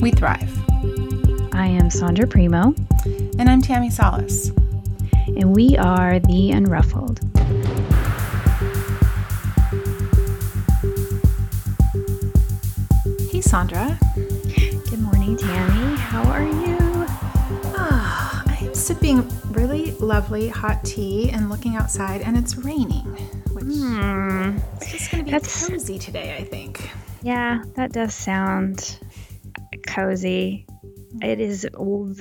[0.00, 0.50] We thrive.
[1.54, 2.74] I am Sondra Primo,
[3.38, 4.50] And I'm Tammi Salas.
[5.36, 7.18] and we are the Unruffled.
[13.30, 13.98] Hey, Sondra.
[14.88, 15.96] Good morning, Tammi.
[15.96, 16.78] How are you?
[17.76, 23.04] Ah, I am sipping really lovely hot tea and looking outside, and it's raining,
[23.52, 24.56] which Hmm.
[24.80, 26.88] is just going to be That's- cozy today, I think.
[27.22, 28.98] Yeah, that does sound
[29.98, 30.66] cozy.
[31.22, 31.66] It is.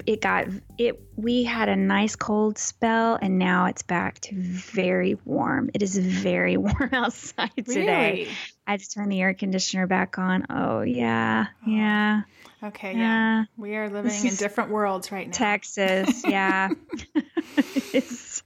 [0.05, 1.01] It got it.
[1.15, 5.69] We had a nice cold spell, and now it's back to very warm.
[5.73, 8.11] It is very warm outside today.
[8.11, 8.27] Really?
[8.65, 10.45] I had to turn the air conditioner back on.
[10.49, 12.21] Oh yeah, yeah.
[12.63, 12.99] Okay, yeah.
[12.99, 13.43] Yeah.
[13.57, 15.33] We are living This in different worlds right now.
[15.33, 16.69] Texas, yeah.
[17.93, 18.41] it's,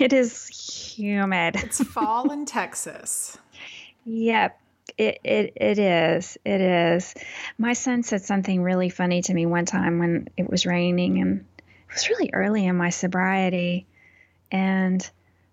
[0.00, 0.48] it is
[0.96, 1.56] humid.
[1.56, 3.38] It's fall in Texas.
[4.04, 4.58] Yep.
[4.96, 6.38] It, it it is.
[6.44, 7.14] It is.
[7.58, 11.44] My son said something really funny to me one time when it was raining and
[11.58, 13.86] it was really early in my sobriety
[14.52, 15.08] and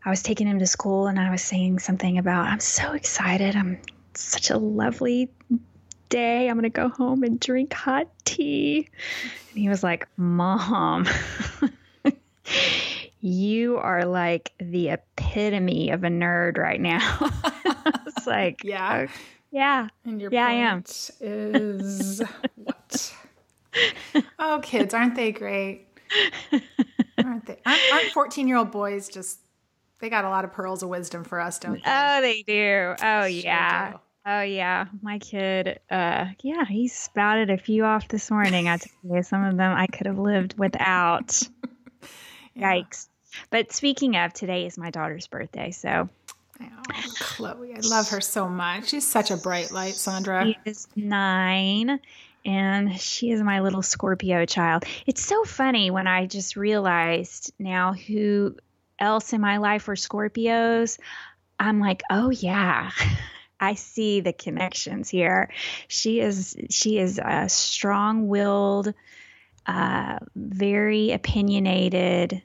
[0.05, 3.55] I was taking him to school and I was saying something about I'm so excited.
[3.55, 3.79] I'm
[4.13, 5.29] such a lovely
[6.09, 6.47] day.
[6.47, 8.89] I'm going to go home and drink hot tea.
[9.49, 11.07] And he was like, "Mom,
[13.21, 17.17] you are like the epitome of a nerd right now."
[18.07, 19.05] it's like, Yeah.
[19.07, 19.13] "Oh,
[19.51, 19.87] yeah.
[20.05, 20.77] And your Yeah, I am.
[20.83, 22.21] point is
[22.55, 23.15] what?
[24.39, 25.87] Oh, kids, aren't they great?
[27.17, 27.59] Aren't they?
[27.65, 29.39] Aren't 14 year old boys just,
[29.99, 31.81] they got a lot of pearls of wisdom for us, don't they?
[31.85, 32.95] Oh, they do.
[33.01, 33.91] Oh, Sure yeah.
[33.91, 33.97] do.
[34.23, 35.79] Oh yeah, my kid.
[35.89, 38.67] Uh, yeah, he spouted a few off this morning.
[38.69, 41.39] I tell you, some of them I could have lived without.
[42.53, 42.73] Yeah.
[42.73, 43.07] Yikes!
[43.49, 46.09] But speaking of, today is my daughter's birthday, so
[46.63, 48.89] Oh, Chloe, I love her so much.
[48.89, 50.45] She's such a bright light, Sondra.
[50.45, 51.99] she is nine,
[52.45, 54.85] and she is my little Scorpio child.
[55.05, 58.55] It's so funny when I just realized now who
[58.99, 60.99] else in my life were Scorpios.
[61.59, 62.91] I'm like, oh yeah.
[63.59, 65.51] I see the connections here.
[65.87, 68.91] She is she is a strong-willed,
[69.67, 72.41] uh, very opinionated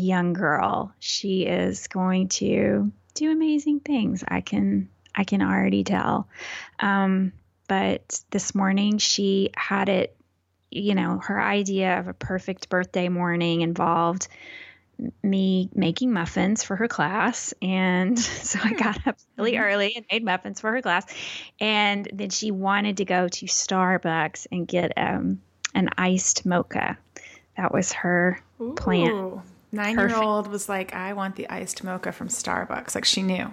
[0.00, 0.92] young girl.
[0.98, 4.24] She is going to do amazing things.
[4.26, 6.28] I can I can already tell.
[6.78, 7.32] Um,
[7.66, 10.14] but this morning she had it.
[10.70, 14.28] You know, her idea of a perfect birthday morning involved
[15.22, 17.54] me making muffins for her class.
[17.62, 21.06] And so I got up really early and made muffins for her class.
[21.60, 25.40] And then she wanted to go to Starbucks and get um,
[25.74, 26.98] an iced mocha.
[27.56, 28.42] That was her
[28.76, 29.42] plan.
[29.70, 32.94] Nine year old was like, I want the iced mocha from Starbucks.
[32.94, 33.52] Like she knew.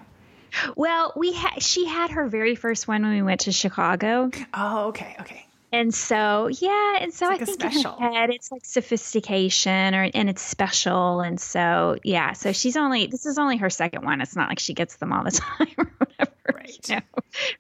[0.76, 4.32] Well, we had she had her very first one when we went to Chicago.
[4.54, 5.46] Oh, okay, okay.
[5.72, 7.98] And so, yeah, and so like I think special.
[7.98, 12.78] in her head it's like sophistication or and it's special and so yeah, so she's
[12.78, 14.22] only this is only her second one.
[14.22, 16.32] It's not like she gets them all the time or whatever.
[16.54, 16.78] Right.
[16.90, 17.02] you know.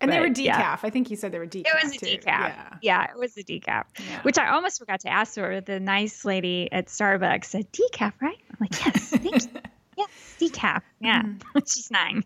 [0.01, 0.45] And they were decaf.
[0.45, 0.77] yeah.
[0.81, 1.65] I think you said they were decaf.
[1.67, 2.05] It was a too.
[2.17, 2.25] decaf.
[2.25, 2.69] Yeah.
[2.81, 3.03] Yeah.
[3.11, 3.85] it was a decaf.
[3.99, 4.21] Yeah.
[4.23, 5.61] Which I almost forgot to ask her.
[5.61, 8.37] The nice lady at Starbucks said, decaf, right?
[8.51, 9.61] I'm like, yes, thank you.
[9.97, 10.05] Yeah,
[10.41, 10.81] decaf.
[10.99, 11.21] Yeah.
[11.21, 11.59] Mm-hmm.
[11.65, 12.23] She's nine.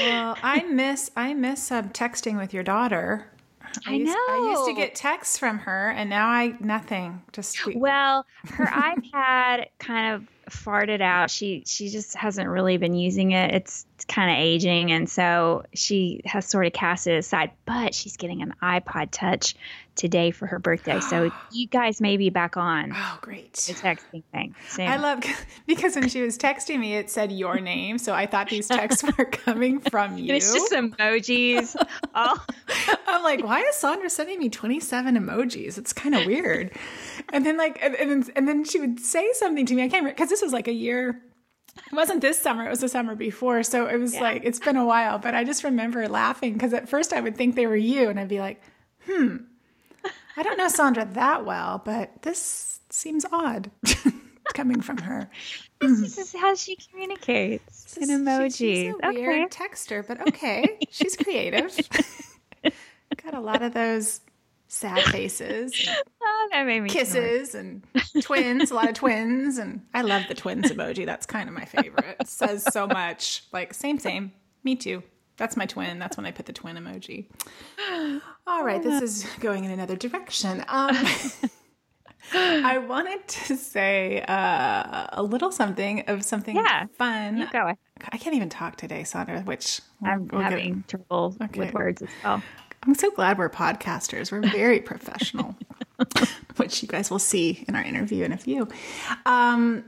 [0.00, 3.26] Well, I miss I miss um, texting with your daughter.
[3.86, 7.20] I used, I used to get texts from her, and now I nothing.
[7.32, 11.30] Just we- Well, her iPad kind of farted out.
[11.30, 13.54] She she just hasn't really been using it.
[13.54, 17.50] It's, it's kind of aging, and so she has sort of cast it aside.
[17.66, 19.54] But she's getting an iPod Touch
[19.96, 23.52] today for her birthday, so you guys may be back on oh, great.
[23.54, 24.88] the texting thing soon.
[24.88, 25.24] I love
[25.66, 29.04] because when she was texting me, it said your name, so I thought these texts
[29.18, 30.34] were coming from you.
[30.34, 31.76] it's just emojis.
[32.14, 32.44] oh,
[33.06, 35.78] I'm like, why is Sondra sending me 27 emojis?
[35.78, 36.72] It's kind of weird.
[37.32, 39.82] And then like, and, and, then, and then she would say something to me.
[39.82, 41.22] I can't remember because this was like a year.
[41.76, 42.66] It wasn't this summer.
[42.66, 43.62] It was the summer before.
[43.64, 45.18] So it was like it's been a while.
[45.18, 48.20] But I just remember laughing because at first I would think they were you, and
[48.20, 48.62] I'd be like,
[49.06, 49.38] hmm,
[50.36, 53.70] I don't know Sondra that well, but this seems odd
[54.54, 55.30] coming from her.
[55.80, 58.56] this is how she communicates in She- emojis.
[58.56, 59.26] She's a okay.
[59.26, 61.76] weird texter, but okay, she's creative.
[63.22, 64.20] Got a lot of those
[64.68, 65.88] sad faces,
[66.20, 67.84] Oh, that made me kisses, and
[68.22, 68.70] twins.
[68.70, 71.06] A lot of twins, and I love the twins emoji.
[71.06, 72.16] That's kind of my favorite.
[72.20, 73.44] It says so much.
[73.52, 74.32] Like same, same.
[74.64, 75.02] Me too.
[75.36, 75.98] That's my twin.
[75.98, 77.26] That's when I put the twin emoji.
[78.46, 80.64] All right, this is going in another direction.
[80.68, 80.96] Um,
[82.32, 87.36] I wanted to say uh, a little something of something Yeah, fun.
[87.38, 87.72] You go.
[88.10, 91.60] I can't even talk today, Sondra, which I'm we'll get- having trouble Okay.
[91.60, 92.42] with words as well.
[92.86, 94.30] I'm so glad we're podcasters.
[94.30, 95.56] We're very professional,
[96.56, 98.68] which you guys will see in our interview in a few.
[99.24, 99.84] Um,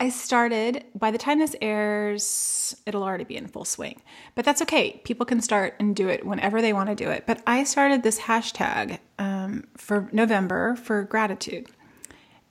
[0.00, 4.00] I started, by the time this airs, it'll already be in full swing.
[4.36, 5.00] But that's okay.
[5.04, 7.24] People can start and do it whenever they want to do it.
[7.26, 11.66] But I started this hashtag um, for November for gratitude.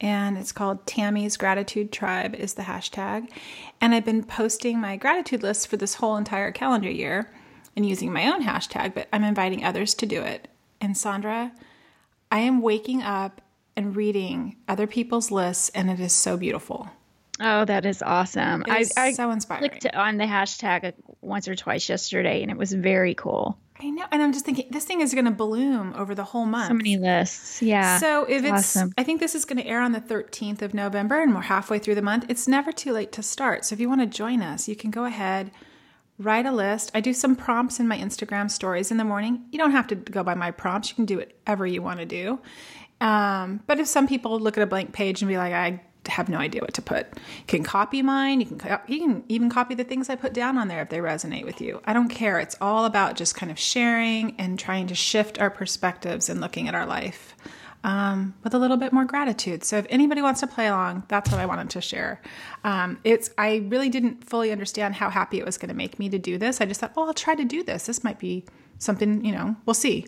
[0.01, 3.29] And it's called Tammi's Gratitude Tribe, is the hashtag.
[3.79, 7.31] And I've been posting my gratitude list for this whole entire calendar year
[7.75, 10.49] and using my own hashtag, but I'm inviting others to do it.
[10.81, 11.51] And Sondra,
[12.29, 13.41] I am waking up
[13.75, 16.89] and reading other people's lists, and it is so beautiful.
[17.39, 18.63] Oh, that is awesome.
[18.67, 19.69] It is I, I so inspiring.
[19.69, 23.57] clicked on the hashtag once or twice yesterday, and it was very cool.
[23.79, 26.45] I know, and I'm just thinking this thing is going to bloom over the whole
[26.45, 26.69] month.
[26.69, 27.61] So many lists.
[27.61, 27.99] Yeah.
[27.99, 28.91] So if it's, awesome.
[28.97, 31.77] I think this is going to air on the 13th of November, and we're halfway
[31.77, 32.25] through the month.
[32.27, 33.65] It's never too late to start.
[33.65, 35.51] So if you want to join us, you can go ahead,
[36.17, 36.89] write a list.
[36.95, 39.45] I do some prompts in my Instagram stories in the morning.
[39.51, 40.89] You don't have to go by my prompts.
[40.89, 42.39] You can do whatever you want to do.
[42.99, 46.29] Um, but if some people look at a blank page and be like, I have
[46.29, 48.41] no idea what to put, you can copy mine.
[48.41, 50.99] You can you can even copy the things I put down on there if they
[50.99, 51.81] resonate with you.
[51.85, 52.39] I don't care.
[52.39, 56.67] It's all about just kind of sharing and trying to shift our perspectives and looking
[56.67, 57.35] at our life
[57.83, 59.63] um, with a little bit more gratitude.
[59.63, 62.21] So if anybody wants to play along, that's what I wanted to share.
[62.63, 66.09] Um, it's I really didn't fully understand how happy it was going to make me
[66.09, 66.59] to do this.
[66.59, 67.85] I just thought, well, I'll try to do this.
[67.85, 68.45] This might be
[68.77, 70.05] something, you know, we'll see.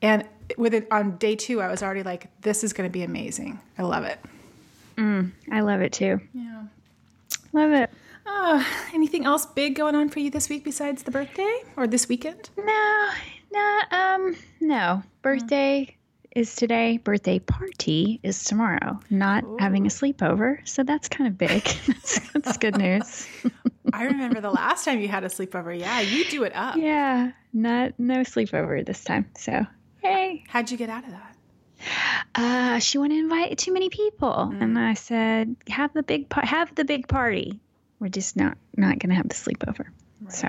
[0.00, 0.24] And
[0.58, 3.60] with it on day two, I was already like, this is going to be amazing.
[3.78, 4.18] I love it.
[4.98, 6.20] I love it too.
[6.34, 6.64] Yeah.
[7.52, 7.90] Love it.
[8.26, 12.08] Oh, anything else big going on for you this week besides the birthday or this
[12.08, 12.50] weekend?
[12.56, 13.08] No,
[13.52, 15.02] no, um, no.
[15.22, 15.96] Birthday
[16.34, 16.96] is today.
[16.98, 18.98] Birthday party is tomorrow.
[19.10, 21.62] Not having a sleepover, so that's kind of big.
[21.86, 23.26] that's, that's good news.
[23.92, 25.78] I remember the last time you had a sleepover.
[25.78, 26.76] Yeah, you do it up.
[26.76, 29.26] yeah, not no sleepover this time.
[29.36, 29.66] So
[30.00, 31.31] hey, How'd you get out of that?
[32.34, 36.46] Uh, she wanted to invite too many people, and I said, have the big pa-
[36.46, 37.60] have the big party.
[38.00, 39.86] We're just not not gonna have the sleepover.
[40.28, 40.48] So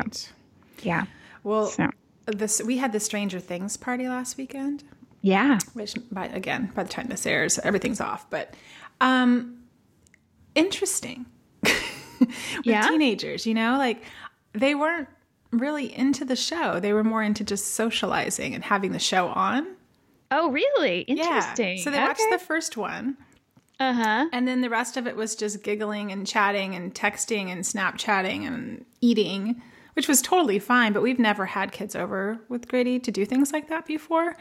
[0.82, 1.06] yeah,
[1.44, 1.90] Well, so.
[2.28, 4.84] this we had the Stranger Things party last weekend.
[5.22, 8.30] yeah, which by again by the time this airs everything's off.
[8.30, 8.54] But
[9.02, 9.64] um
[10.56, 11.26] interesting.
[12.20, 12.30] With
[12.64, 12.88] Yeah?
[12.88, 13.78] teenagers you know?
[13.78, 14.04] Like
[14.54, 15.08] they weren't
[15.52, 16.80] really into the show.
[16.80, 19.68] They were more into just socializing and having the show on
[20.34, 21.02] Oh, really?
[21.02, 21.78] Interesting.
[21.78, 23.18] yeah so they watched the first one
[23.80, 24.26] uh huh.
[24.32, 28.46] and then the rest of it was just giggling and chatting and texting and snapchatting
[28.48, 29.62] and eating
[29.94, 33.52] which was totally fine but we've never had kids over with grady to do things
[33.52, 34.36] like that before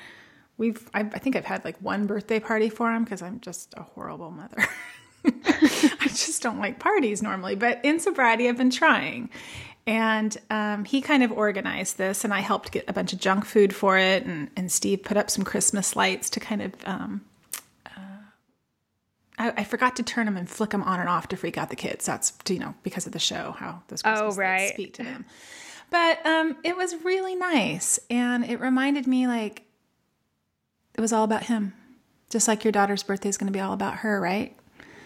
[0.59, 3.73] we've i, I think i've had like one birthday party for him because i'm just
[3.77, 4.65] a horrible mother
[5.25, 9.31] i just don't like parties normally but in sobriety i've been trying
[9.87, 13.45] and um, he kind of organized this and i helped get a bunch of junk
[13.45, 17.23] food for it and, and steve put up some christmas lights to kind of um,
[19.43, 21.69] I, I forgot to turn them and flick them on and off to freak out
[21.69, 22.07] the kids.
[22.07, 24.73] That's you know because of the show how those Christmas lights right.
[24.73, 25.25] speak to them.
[25.91, 29.65] But um, it was really nice, and it reminded me like
[30.95, 31.75] it was all about him,
[32.31, 34.57] just like your daughter's birthday is going to be all about her, right?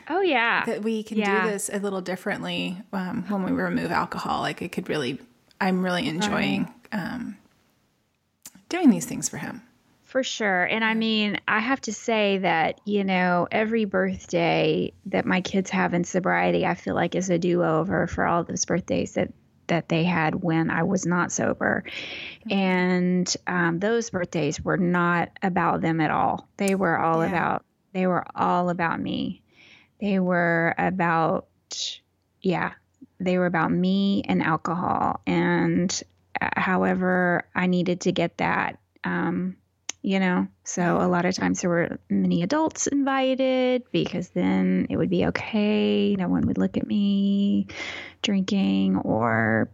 [0.08, 0.64] Oh yeah.
[0.66, 1.44] That we can Yeah.
[1.44, 4.40] do this a little differently um, when we remove alcohol.
[4.40, 5.18] Like it could really,
[5.60, 7.36] I'm really enjoying um,
[8.68, 9.62] doing these things for him.
[10.04, 10.64] For sure.
[10.64, 15.68] And I mean, I have to say that, you know, every birthday that my kids
[15.70, 19.32] have in sobriety, I feel like is a do over for all those birthdays that
[19.68, 21.82] that they had when I was not sober.
[22.48, 26.48] And um, those birthdays were not about them at all.
[26.56, 27.28] They were all Yeah.
[27.28, 29.42] about they were all about me.
[30.00, 31.48] They were about
[32.42, 32.72] yeah,
[33.18, 36.02] they were about me and alcohol and
[36.40, 39.56] uh, however I needed to get that um
[40.02, 44.96] you know so a lot of times there were many adults invited because then it
[44.96, 46.14] would be okay.
[46.16, 47.66] No one would look at me
[48.22, 49.70] drinking or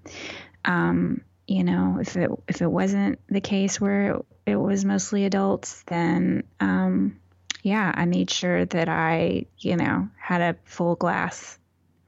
[0.65, 5.25] um you know if it if it wasn't the case where it, it was mostly
[5.25, 7.19] adults then um
[7.63, 11.59] yeah i made sure that i you know had a full glass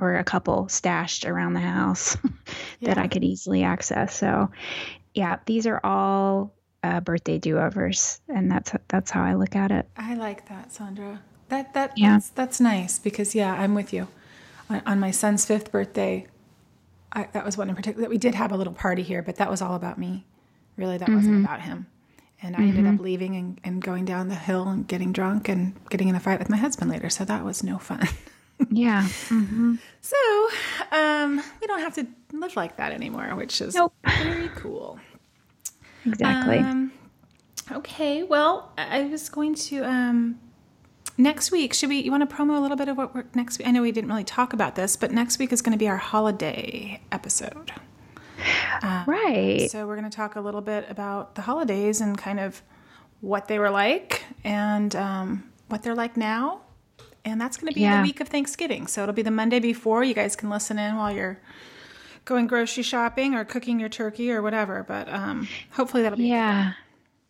[0.01, 2.17] or a couple stashed around the house
[2.83, 3.01] that Yeah.
[3.03, 4.51] i could easily access so
[5.15, 9.89] yeah these are all uh, birthday do-overs, and that's that's how I look at it.
[9.97, 11.19] I like that, Sondra.
[11.49, 12.11] That that Yeah.
[12.13, 14.07] that's, that's nice because yeah, I'm with you.
[14.69, 16.27] On, on my son's fifth birthday,
[17.11, 19.37] I, that was one in particular that we did have a little party here, but
[19.37, 20.27] that was all about me.
[20.77, 21.87] Really, that wasn't about him.
[22.43, 25.75] And I ended up leaving and, and going down the hill and getting drunk and
[25.89, 27.09] getting in a fight with my husband later.
[27.09, 28.07] So that was no fun.
[28.71, 29.03] Yeah.
[29.29, 30.17] hmm so
[30.93, 33.93] um, we don't have to live like that anymore, which is Nope.
[34.07, 35.01] very cool.
[36.07, 36.59] Exactly.
[36.59, 36.93] Um,
[37.73, 40.39] okay, well, I I was going to um,
[41.19, 41.75] next week.
[41.75, 41.99] Should we?
[42.01, 43.67] You want to promo a little bit of what we're next week?
[43.67, 45.89] I know we didn't really talk about this, but next week is going to be
[45.89, 47.73] our holiday episode.
[49.07, 49.69] Right.
[49.71, 52.63] So we're going to talk a little bit about the holidays and kind of
[53.21, 56.61] what they were like and um, what they're like now.
[57.25, 57.99] And that's going to be Yeah.
[57.99, 58.87] the week of Thanksgiving.
[58.87, 60.05] So it'll be the Monday before.
[60.05, 61.41] You guys can listen in while you're
[62.27, 64.85] going grocery shopping or cooking your turkey or whatever.
[64.87, 66.73] But um, hopefully that'll be Yeah.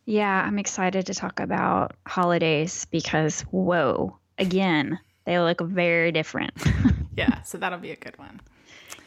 [0.06, 6.52] Yeah, I'm excited to talk about holidays because, whoa, again, they look very different.
[7.16, 7.40] yeah.
[7.42, 8.40] So that'll be a good one.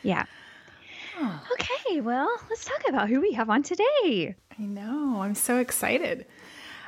[0.02, 0.26] yeah.
[1.20, 4.36] Okay, well, let's talk about who we have on today.
[4.60, 5.22] I know.
[5.22, 6.26] I'm so excited.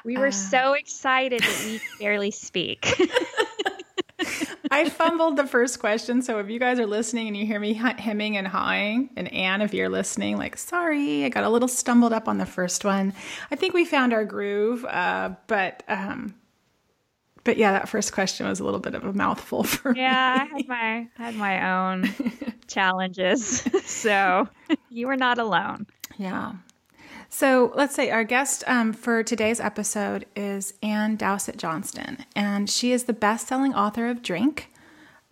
[0.05, 2.85] We were so excited that we barely speak.
[4.71, 7.73] I fumbled the first question, so if you guys are listening and you hear me
[7.73, 12.13] hemming and hawing, and Ann, if you're listening, like, sorry, I got a little stumbled
[12.13, 13.13] up on the first one.
[13.51, 16.35] I think we found our groove, uh, but um,
[17.49, 20.01] but yeah, that first question was a little bit of a mouthful for me.
[20.01, 22.13] yeah, I had my I had my own
[22.67, 23.67] challenges.
[23.85, 24.47] so
[24.91, 25.87] you were not alone.
[26.19, 26.53] Yeah.
[27.27, 32.91] So let's say our guest um, for today's episode is Ann Dowsett Johnston, and she
[32.91, 34.69] is the best selling author of Drink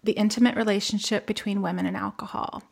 [0.03, 2.63] The Intimate Relationship Between Women and Alcohol.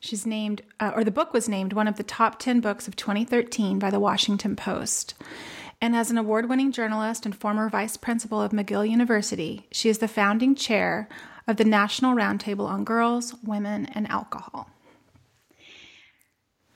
[0.00, 2.96] She's named, uh, or the book was named one of the top 10 books of
[2.96, 5.12] 2013 by the Washington Post.
[5.80, 9.98] And as an award winning journalist and former vice principal of McGill University, she is
[9.98, 11.08] the founding chair
[11.46, 14.70] of the National Roundtable on Girls, Women, and Alcohol.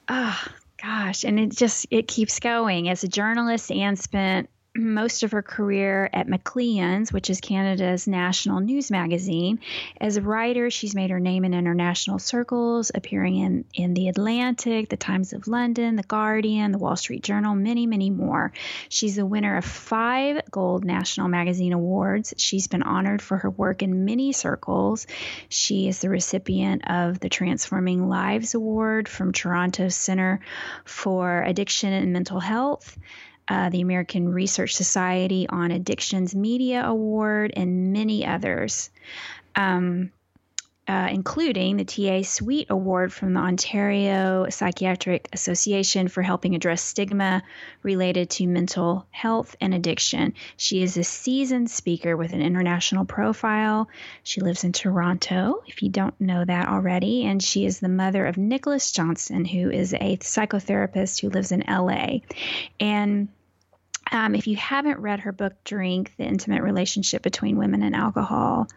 [0.07, 2.89] Ah, gosh, and it just it keeps going.
[2.89, 8.61] As a journalist, Ann spent most of her career at Maclean's, which is Canada's national
[8.61, 9.59] news magazine.
[9.99, 14.87] As a writer, she's made her name in international circles, appearing in, in The Atlantic,
[14.87, 18.53] The Times of London, The Guardian, The Wall Street Journal, many, many more.
[18.87, 22.33] She's the winner of five Gold National Magazine Awards.
[22.37, 25.05] She's been honored for her work in many circles.
[25.49, 30.39] She is the recipient of the Transforming Lives Award from Toronto Center
[30.85, 32.97] for Addiction and Mental Health
[33.47, 38.89] uh, the American Research Society on Addictions Media Award, and many others,
[39.55, 40.11] um,
[40.87, 47.43] uh, including the TA Sweet Award from the Ontario Psychiatric Association for helping address stigma
[47.83, 50.33] related to mental health and addiction.
[50.57, 53.89] She is a seasoned speaker with an international profile.
[54.23, 58.25] She lives in Toronto, if you don't know that already, and she is the mother
[58.25, 62.19] of Nicholas Johnson, who is a psychotherapist who lives in LA.
[62.79, 63.29] And
[64.11, 68.67] um, if you haven't read her book, Drink The Intimate Relationship Between Women and Alcohol,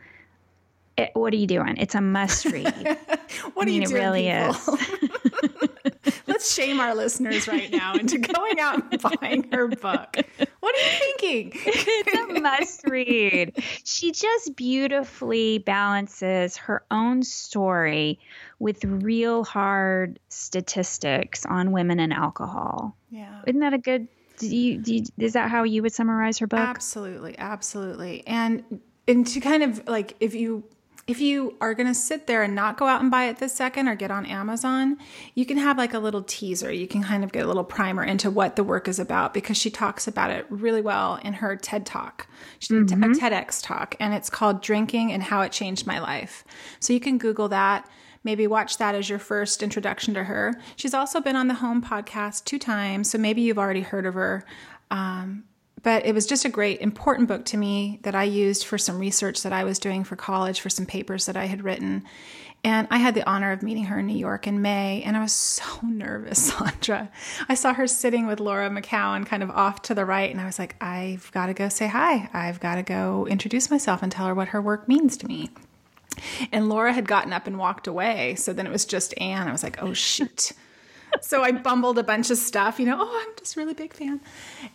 [0.96, 1.76] it, what are you doing?
[1.78, 2.98] It's a must read.
[3.54, 6.14] What I mean, are you it doing, really people?
[6.26, 10.16] Let's shame our listeners right now into going out and buying her book.
[10.60, 11.52] What are you thinking?
[11.54, 13.62] it's a must read.
[13.84, 18.20] She just beautifully balances her own story
[18.58, 22.96] with real hard statistics on women and alcohol.
[23.10, 23.42] Yeah.
[23.46, 24.06] Isn't that a good?
[24.38, 26.60] Do you, do you, is that how you would summarize her book?
[26.60, 28.24] Absolutely, absolutely.
[28.26, 30.64] And and to kind of like if you
[31.06, 33.52] if you are going to sit there and not go out and buy it this
[33.52, 34.96] second or get on Amazon,
[35.34, 36.72] you can have like a little teaser.
[36.72, 39.56] You can kind of get a little primer into what the work is about because
[39.56, 42.26] she talks about it really well in her TED talk.
[42.58, 46.44] She did a TEDx talk and it's called Drinking and How It Changed My Life.
[46.80, 47.88] So you can Google that.
[48.22, 50.54] Maybe watch that as your first introduction to her.
[50.76, 54.14] She's also been on the Home podcast two times, so maybe you've already heard of
[54.14, 54.46] her.
[54.90, 55.44] Um,
[55.84, 58.98] but it was just a great, important book to me that I used for some
[58.98, 62.04] research that I was doing for college for some papers that I had written.
[62.64, 65.20] And I had the honor of meeting her in New York in May, and I
[65.20, 67.10] was so nervous, Sondra.
[67.48, 70.46] I saw her sitting with Laura McKowen kind of off to the right, and I
[70.46, 72.30] was like, I've got to go say hi.
[72.32, 75.50] I've got to go introduce myself and tell her what her work means to me.
[76.50, 78.36] And Laura had gotten up and walked away.
[78.36, 79.48] So then it was just Ann.
[79.48, 80.52] I was like, oh, shoot.
[81.20, 83.92] So I bumbled a bunch of stuff, you know, oh, I'm just a really big
[83.92, 84.20] fan.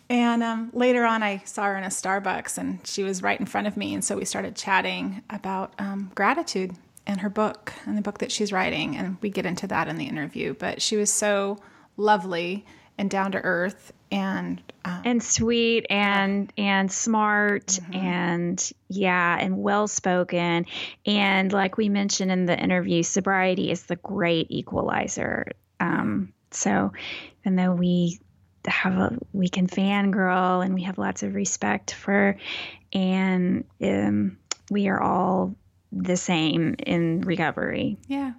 [0.08, 3.46] And um, later on, I saw her in a Starbucks and she was right in
[3.46, 3.94] front of me.
[3.94, 6.72] And so we started chatting about um, gratitude
[7.06, 8.96] and her book and the book that she's writing.
[8.96, 10.54] And we get into that in the interview.
[10.54, 11.58] But she was so
[11.96, 12.64] lovely
[12.98, 17.94] and down to earth and um, and sweet and and smart Mm-hmm.
[17.94, 20.66] and yeah and well spoken
[21.06, 25.46] and like we mentioned in the interview sobriety is the great equalizer
[25.80, 26.92] um so
[27.40, 28.20] even though we
[28.66, 32.36] have a we can fangirl and we have lots of respect for
[32.92, 34.36] and um
[34.70, 35.54] we are all
[35.92, 38.32] the same in recovery yeah,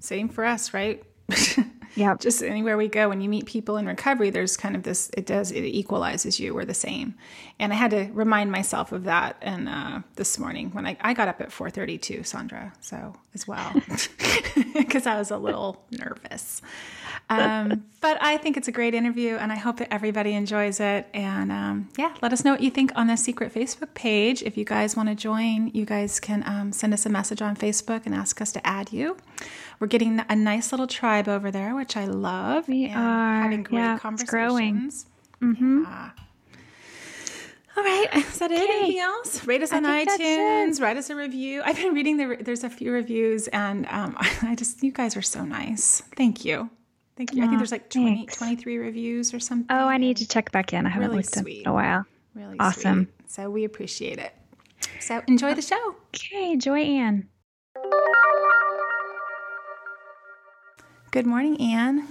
[0.00, 1.02] same for us, right?
[1.96, 2.20] Yep.
[2.20, 5.10] Just anywhere we go, when you meet people in recovery, there's kind of this.
[5.16, 5.50] It does.
[5.50, 6.54] It equalizes you.
[6.54, 7.14] We're the same,
[7.58, 9.36] and I had to remind myself of that.
[9.40, 13.72] And uh, this morning, when I, I got up at 4:32, Sondra, so as well,
[14.74, 16.60] because I was a little nervous.
[17.28, 21.08] Um, but I think it's a great interview, and I hope that everybody enjoys it.
[21.12, 24.42] And um, yeah, let us know what you think on the secret Facebook page.
[24.42, 27.56] If you guys want to join, you guys can um, send us a message on
[27.56, 29.16] Facebook and ask us to add you.
[29.80, 32.68] We're getting a nice little tribe over there, which I love.
[32.68, 33.42] We are.
[33.42, 35.06] having great Yeah, conversations.
[35.42, 35.84] Mm-hmm.
[37.76, 38.70] All right, is that it?
[38.70, 39.46] Anything else?
[39.46, 40.80] Rate us on iTunes.
[40.80, 41.60] Write us a review.
[41.62, 42.38] I've been reading the.
[42.40, 46.02] There's a few reviews, and um, I just you guys are so nice.
[46.16, 46.70] Thank you.
[47.16, 47.42] Thank you.
[47.42, 49.74] I think there's like 20, 23 reviews or something.
[49.74, 51.62] oh i need to check back in i haven't Really looked sweet.
[51.62, 52.04] in a while
[52.34, 53.04] really awesome.
[53.04, 53.30] sweet.
[53.30, 54.34] So we appreciate it.
[55.00, 55.94] So enjoy the show.
[56.14, 57.28] okay enjoy ann
[61.12, 62.06] Good morning, Ann.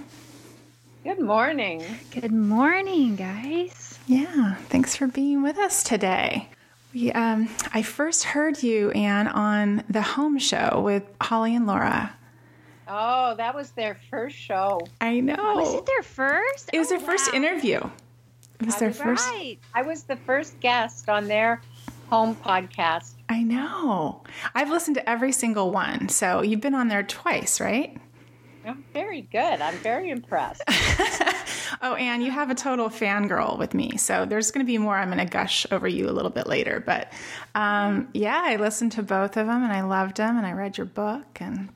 [1.04, 1.84] Good morning.
[2.10, 4.00] Good morning, guys.
[4.08, 6.48] Yeah, thanks for being with us today.
[6.92, 12.16] We, um, I first heard you, Ann, on the home show with Holly and Laura.
[12.88, 14.80] Oh, that was their first show.
[15.00, 15.34] I know.
[15.56, 16.70] Was it their first?
[16.72, 17.80] It was Oh, their first interview.
[18.60, 19.26] It was their first.
[19.28, 19.58] Right.
[19.74, 21.60] I was the first guest on their
[22.08, 23.12] home podcast.
[23.28, 24.22] I know.
[24.54, 26.08] I've listened to every single one.
[26.08, 27.96] So you've been on there twice, right?
[28.66, 29.60] Oh, very good.
[29.60, 30.62] I'm very impressed.
[31.82, 33.96] Oh, Ann, you have a total fangirl with me.
[33.96, 34.96] So there's going to be more.
[34.96, 36.80] I'm going to gush over you a little bit later.
[36.84, 37.12] But
[37.56, 40.78] um, yeah, I listened to both of them and I loved them and I read
[40.78, 41.38] your book.
[41.40, 41.75] And Yes,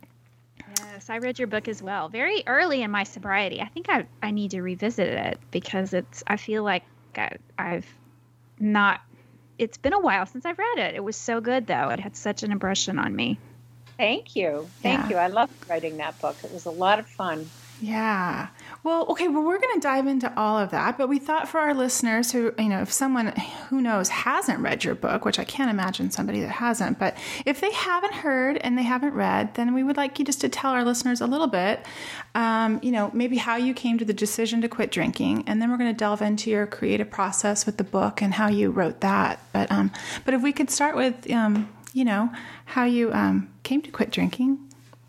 [1.10, 2.08] I read your book as well.
[2.08, 3.60] Very early in my sobriety.
[3.60, 6.22] I think I, I need to revisit it because it's.
[6.26, 6.84] I feel like
[7.16, 7.86] I, I've
[8.58, 9.00] not.
[9.58, 10.94] It's been a while since I've read it.
[10.94, 11.88] It was so good though.
[11.90, 13.38] It had such an impression on me.
[13.98, 14.68] Thank you.
[14.82, 15.08] Thank Yeah.
[15.10, 15.16] you.
[15.16, 16.36] I loved writing that book.
[16.42, 17.50] It was a lot of fun.
[17.82, 18.48] Yeah.
[18.82, 21.60] Well, okay, well, we're going to dive into all of that, but we thought for
[21.60, 23.26] our listeners who, you know, if someone
[23.68, 27.14] who knows hasn't read your book, which I can't imagine somebody that hasn't, but
[27.44, 30.48] if they haven't heard and they haven't read, then we would like you just to
[30.48, 31.84] tell our listeners a little bit,
[32.34, 35.44] um, you know, maybe how you came to the decision to quit drinking.
[35.46, 38.48] And then we're going to delve into your creative process with the book and how
[38.48, 39.40] you wrote that.
[39.52, 39.92] But, um,
[40.24, 42.30] but if we could start with, um, you know,
[42.64, 44.56] how you um, came to quit drinking,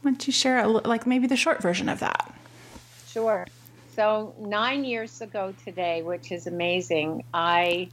[0.02, 2.34] why don't you share, a, li- like, maybe the short version of that?
[3.08, 3.48] Sure.
[4.02, 7.92] So, nine years ago today, which is amazing, I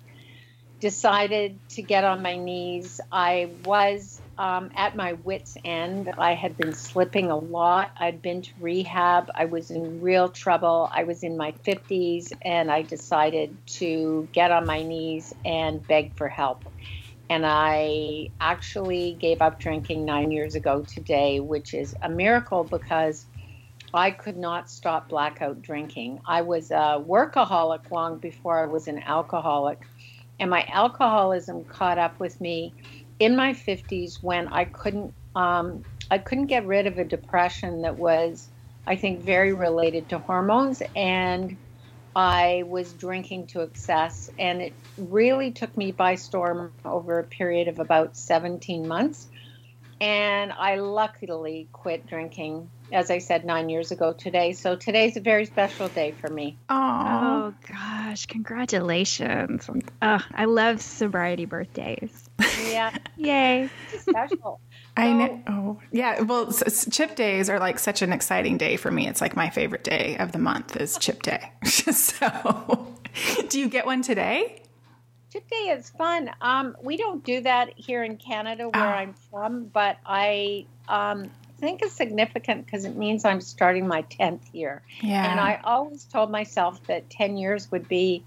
[0.80, 2.98] decided to get on my knees.
[3.12, 6.10] I was um, at my wits' end.
[6.16, 7.90] I had been slipping a lot.
[8.00, 9.30] I'd been to rehab.
[9.34, 10.88] I was in real trouble.
[10.90, 16.16] I was in my 50s, and I decided to get on my knees and beg
[16.16, 16.64] for help.
[17.28, 23.26] And I actually gave up drinking nine years ago today, which is a miracle because
[23.94, 26.20] I could not stop blackout drinking.
[26.26, 29.78] I was a workaholic long before I was an alcoholic.
[30.38, 32.76] And my alcoholism caught up with me
[33.18, 37.96] in my 50s when I couldn't um, I couldn't get rid of a depression that
[37.98, 38.50] was
[38.86, 41.58] I think very related to hormones and
[42.14, 47.68] I was drinking to excess and it really took me by storm over a period
[47.68, 49.28] of about 17 months
[50.00, 55.20] and I luckily quit drinking as I said 9 years ago today so today's a
[55.20, 56.74] very special day for me Oh,
[57.50, 59.68] Oh gosh, congratulations.
[60.02, 62.28] Oh, I love sobriety birthdays.
[62.70, 63.68] yeah Yay.
[64.00, 64.60] special
[64.96, 65.42] I know.
[65.46, 66.22] Oh, yeah.
[66.22, 69.06] Well, s- s- Chip days are like such an exciting day for me.
[69.06, 71.52] It's like my favorite day of the month is Chip Day.
[71.64, 72.96] so,
[73.48, 74.60] do you get one today?
[75.32, 76.30] Chip Day is fun.
[76.40, 78.96] Um, we don't do that here in Canada where Ah.
[78.96, 84.40] I'm from, but I um, think it's significant because it means I'm starting my 10th
[84.54, 84.80] year.
[85.02, 85.30] Yeah.
[85.30, 88.24] And I always told myself that 10 years would be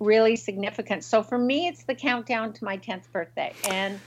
[0.00, 1.04] really significant.
[1.04, 4.00] So for me, it's the countdown to my 10th birthday and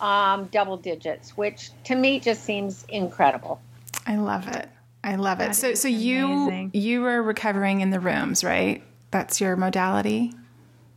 [0.00, 3.60] um, double digits, which to me just seems incredible.
[4.06, 4.68] I love it.
[5.02, 5.46] I love it.
[5.48, 6.70] That So, is so you amazing.
[6.74, 8.82] you were recovering in the rooms, right?
[9.10, 10.34] That's your modality.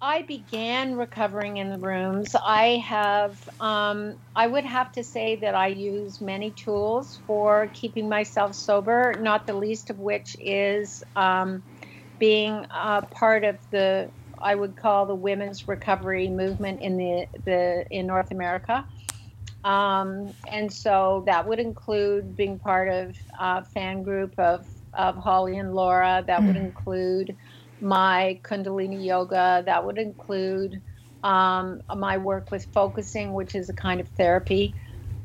[0.02, 2.36] I began recovering in the rooms.
[2.36, 8.10] I have, um, I would have to say that I use many tools for keeping
[8.10, 11.62] myself sober, not the least of which is um,
[12.18, 14.10] being uh, part of the
[14.42, 18.84] I would call the women's recovery movement in the the in North America.
[19.64, 25.60] Um, and so that would include being part of a fan group of, of Holly
[25.60, 26.24] and Laura.
[26.26, 26.48] That mm.
[26.48, 27.38] would include
[27.82, 29.64] my Kundalini yoga.
[29.66, 30.82] That would include
[31.24, 34.74] um, my work with focusing, which is a kind of therapy.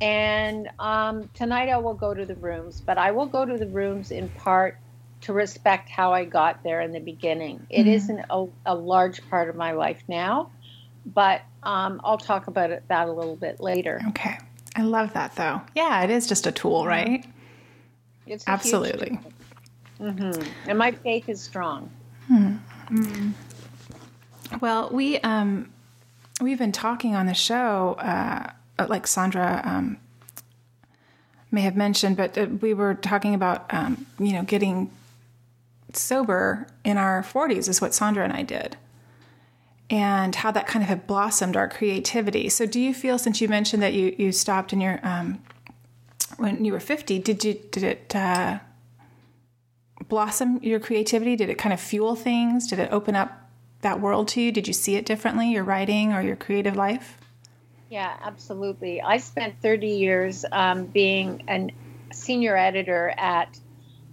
[0.00, 3.66] And um, tonight I will go to the rooms, but I will go to the
[3.66, 4.78] rooms in part
[5.22, 7.66] to respect how I got there in the beginning.
[7.70, 7.86] It mm.
[7.86, 10.50] not a, a, large part of my life now,
[11.06, 14.00] but um, I'll talk about it, that a little bit later.
[14.08, 14.38] Okay.
[14.74, 15.62] I love that though.
[15.74, 17.24] Yeah, it is just a tool, right?
[18.26, 19.18] It's Absolutely.
[19.98, 20.42] Mm-hmm.
[20.68, 21.90] And my faith is strong.
[22.30, 23.30] Mm-hmm.
[24.60, 25.72] Well, we um,
[26.40, 28.52] we've been talking on the show, uh,
[28.86, 29.98] like Sondra um,
[31.50, 34.90] may have mentioned, but uh, we were talking about um, you know getting
[35.92, 38.76] sober in our 40s is what Sondra and I did.
[39.88, 42.48] And how that kind of had blossomed our creativity.
[42.48, 45.40] So, do you feel, since you mentioned that you, you stopped in your um,
[46.38, 48.58] when you were 50, did you did it uh,
[50.08, 51.36] blossom your creativity?
[51.36, 52.66] Did it kind of fuel things?
[52.66, 54.52] Did it open up that world to you?
[54.52, 57.18] Did you see it differently, your writing or your creative life?
[57.90, 59.00] Yeah, absolutely.
[59.00, 61.68] I spent 30 years um, being a
[62.12, 63.58] senior editor at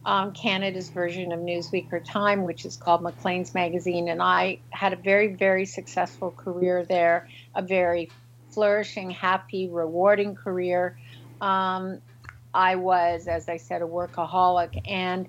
[0.06, 4.10] um, Canada's version of Newsweek or Time, which is called Maclean's Magazine.
[4.10, 8.12] And I had a very, very successful career there, a very
[8.52, 11.00] flourishing, happy, rewarding career.
[11.42, 12.02] Um,
[12.54, 14.82] I was, as I said, a workaholic.
[14.88, 15.28] And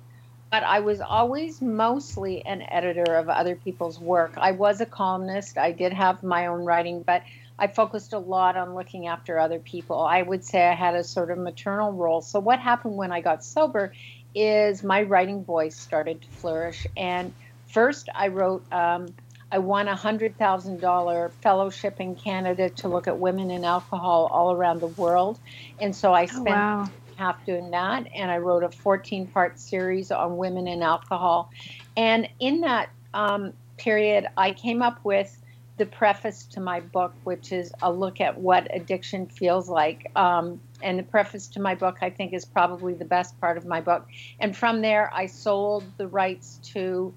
[0.54, 4.34] but I was always mostly an editor of other people's work.
[4.36, 5.58] I was a columnist.
[5.58, 7.24] I did have my own writing, but
[7.58, 10.00] I focused a lot on looking after other people.
[10.00, 12.20] I would say I had a sort of maternal role.
[12.20, 13.92] So, what happened when I got sober
[14.32, 16.86] is my writing voice started to flourish.
[16.96, 17.34] And
[17.72, 19.08] first, I wrote, um,
[19.50, 24.82] I won a $100,000 fellowship in Canada to look at women and alcohol all around
[24.82, 25.40] the world.
[25.80, 26.48] And so I oh, spent.
[26.48, 26.90] Oh, wow.
[27.16, 31.50] Half doing that, and I wrote a 14 part series on women and alcohol.
[31.96, 35.40] And in that um, period, I came up with
[35.76, 40.10] the preface to my book, which is a look at what addiction feels like.
[40.16, 43.66] Um, and the preface to my book, I think, is probably the best part of
[43.66, 44.06] my book.
[44.38, 47.12] And from there, I sold the rights to.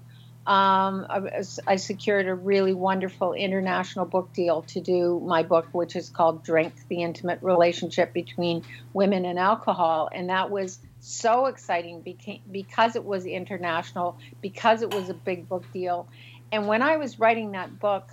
[0.48, 5.94] Um, I, I secured a really wonderful international book deal to do my book, which
[5.94, 10.08] is called Drink The Intimate Relationship Between Women and Alcohol.
[10.10, 12.02] And that was so exciting
[12.50, 16.08] because it was international, because it was a big book deal.
[16.50, 18.08] And when I was writing that book,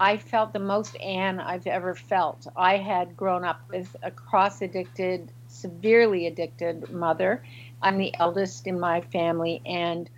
[0.00, 2.48] I felt the most Ann I've ever felt.
[2.56, 7.44] I had grown up with a cross addicted, severely addicted mother.
[7.80, 10.10] I'm the eldest in my family, and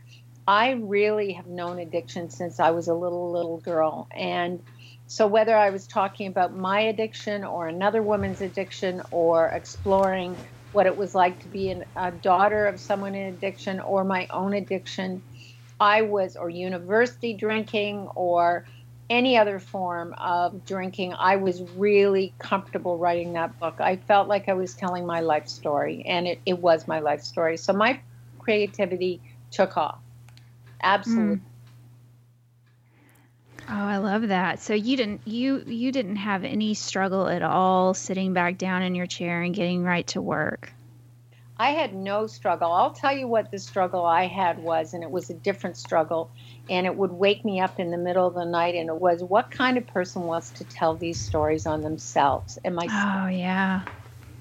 [0.46, 4.08] I really have known addiction since I was a little, little girl.
[4.14, 4.62] And
[5.06, 10.38] so, whether I was talking about my addiction or another woman's addiction or exploring
[10.72, 14.26] what it was like to be an, a daughter of someone in addiction or my
[14.30, 15.22] own addiction,
[15.80, 18.66] I was, or university drinking or
[19.10, 23.76] any other form of drinking, I was really comfortable writing that book.
[23.80, 27.20] I felt like I was telling my life story, and it, it was my life
[27.22, 27.58] story.
[27.58, 28.00] So my
[28.38, 30.00] creativity took off.
[30.82, 31.36] Absolutely.
[31.36, 31.40] Mm.
[33.68, 34.60] Oh, I love that.
[34.60, 38.94] So you didn't you you didn't have any struggle at all sitting back down in
[38.94, 40.72] your chair and getting right to work.
[41.56, 42.72] I had no struggle.
[42.72, 46.30] I'll tell you what the struggle I had was, and it was a different struggle
[46.68, 49.22] and it would wake me up in the middle of the night and it was
[49.22, 53.82] what kind of person wants to tell these stories on themselves and my oh yeah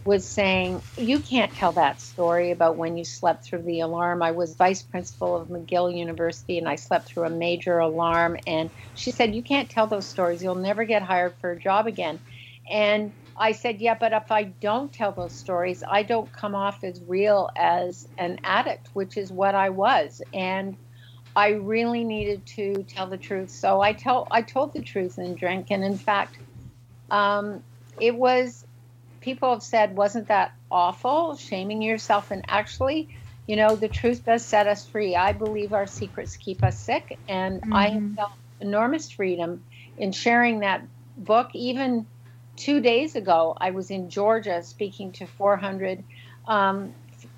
[0.05, 4.31] was saying you can't tell that story about when you slept through the alarm i
[4.31, 9.11] was vice principal of mcgill university and i slept through a major alarm and she
[9.11, 12.19] said you can't tell those stories you'll never get hired for a job again
[12.69, 16.83] and I said, yeah, but if I don't tell those stories, I don't come off
[16.83, 20.21] as real as an addict, which is what I was.
[20.33, 20.77] And
[21.35, 23.49] I really needed to tell the truth.
[23.49, 26.37] So I tell I told the truth in drink, and in fact,
[27.09, 27.63] um,
[27.99, 28.65] it was.
[29.21, 32.31] People have said, wasn't that awful, shaming yourself?
[32.31, 33.09] And actually,
[33.47, 35.15] you know, the truth does set us free.
[35.15, 37.73] I believe our secrets keep us sick, and mm-hmm.
[37.73, 39.63] I have felt enormous freedom
[39.97, 40.83] in sharing that
[41.17, 41.49] book.
[41.53, 42.05] Even
[42.55, 46.03] two days ago, I was in Georgia speaking to 400
[46.47, 46.93] um,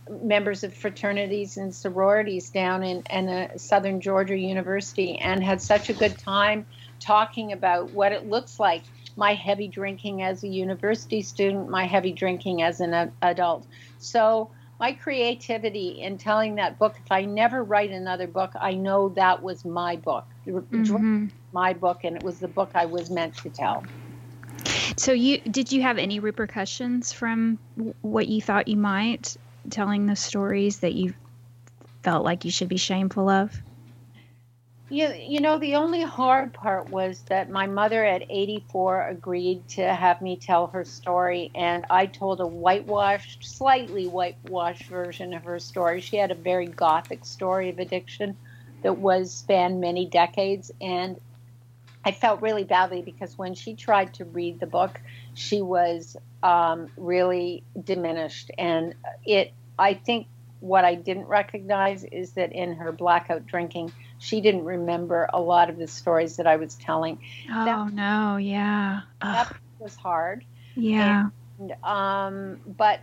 [0.09, 5.89] members of fraternities and sororities down in, in a Southern Georgia University and had such
[5.89, 6.65] a good time
[6.99, 8.83] talking about what it looks like
[9.15, 13.65] my heavy drinking as a university student, my heavy drinking as an adult.
[13.99, 16.95] So, my creativity in telling that book.
[17.05, 21.27] If I never write another book, I know that was my book, mm-hmm.
[21.53, 23.83] my book, and it was the book I was meant to tell.
[24.97, 27.59] So you did you have any repercussions from
[28.01, 29.37] what you thought you might
[29.69, 31.13] telling the stories that you
[32.03, 33.61] felt like you should be shameful of?
[34.93, 39.91] You, you know, the only hard part was that my mother at 84 agreed to
[39.91, 45.57] have me tell her story, and I told a whitewashed, slightly whitewashed version of her
[45.57, 45.99] story.
[45.99, 48.37] She had a very gothic story of addiction
[48.83, 51.19] that was spanned many decades, and
[52.05, 55.01] I felt really badly because when she tried to read the book,
[55.33, 58.93] she was um, really diminished, and
[59.25, 59.55] it.
[59.79, 60.27] I think
[60.59, 63.91] what I didn't recognize is that in her blackout drinking,
[64.23, 67.19] she didn't remember a lot of the stories that I was telling.
[67.51, 69.33] Oh that, no, yeah, Ugh.
[69.33, 70.45] that was hard.
[70.75, 73.01] Yeah, and, um, but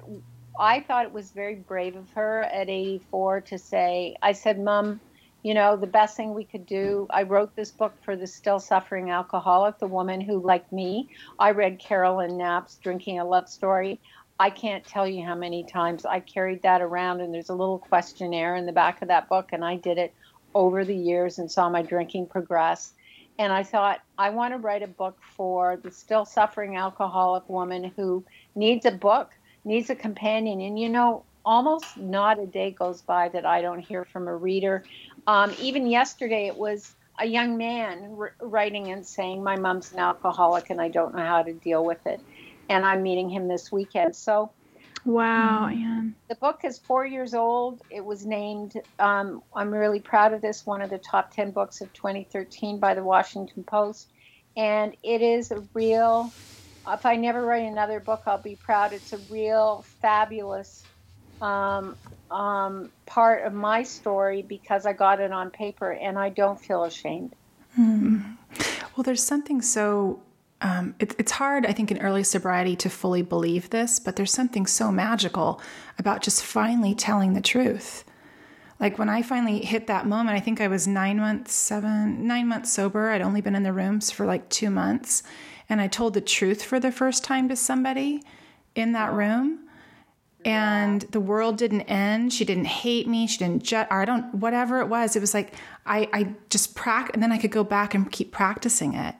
[0.59, 4.17] I thought it was very brave of her at 84 to say.
[4.23, 5.01] I said, "Mom."
[5.43, 7.07] you know, the best thing we could do.
[7.09, 11.53] I wrote this book for the still suffering alcoholic, the woman who, like me, I
[11.53, 14.01] read Caroline Knapp's Drinking a Love Story.
[14.39, 17.79] I can't tell you how many times I carried that around, and there's a little
[17.79, 20.15] questionnaire in the back of that book, and I did it
[20.55, 22.93] over the years and saw my drinking progress.
[23.39, 27.93] And I thought, I want to write a book for the still suffering alcoholic woman
[27.97, 29.31] who needs a book,
[29.65, 30.61] needs a companion.
[30.61, 34.37] And you know, almost not a day goes by that I don't hear from a
[34.37, 34.85] reader.
[35.27, 40.01] Um, even yesterday, it was a young man r- writing and saying, My mom's an
[40.01, 42.21] alcoholic and I don't know how to deal with it.
[42.69, 44.17] And I'm meeting him this weekend.
[44.17, 44.53] So,
[45.05, 46.15] wow, Ann.
[46.29, 47.83] The book is four years old.
[47.91, 51.81] It was named, um, I'm really proud of this, one of the top 10 books
[51.81, 54.09] of 2013 by the Washington Post.
[54.57, 56.33] And it is a real,
[56.89, 58.93] if I never write another book, I'll be proud.
[58.93, 60.85] It's a real fabulous
[61.41, 61.97] um,
[62.31, 66.85] um, part of my story because I got it on paper and I don't feel
[66.85, 67.35] ashamed.
[67.79, 68.37] Mm.
[68.97, 70.21] Well, there's something so.
[70.63, 74.33] Um, it, it's hard, I think, in early sobriety to fully believe this, but there's
[74.33, 75.61] something so magical
[75.99, 78.05] about just finally telling the truth.
[78.79, 82.49] Like when I finally hit that moment, I think I was nine months, seven, nine
[82.49, 83.11] months sober.
[83.11, 85.23] I'd only been in the rooms for like two months.
[85.69, 88.23] And I told the truth for the first time to somebody
[88.75, 89.69] in that room
[90.45, 92.33] and the world didn't end.
[92.33, 93.27] She didn't hate me.
[93.27, 93.87] She didn't judge.
[93.91, 95.17] I don't, whatever it was.
[95.17, 95.55] It was like
[95.87, 99.15] I, I just practice, and then I could go back and keep practicing it.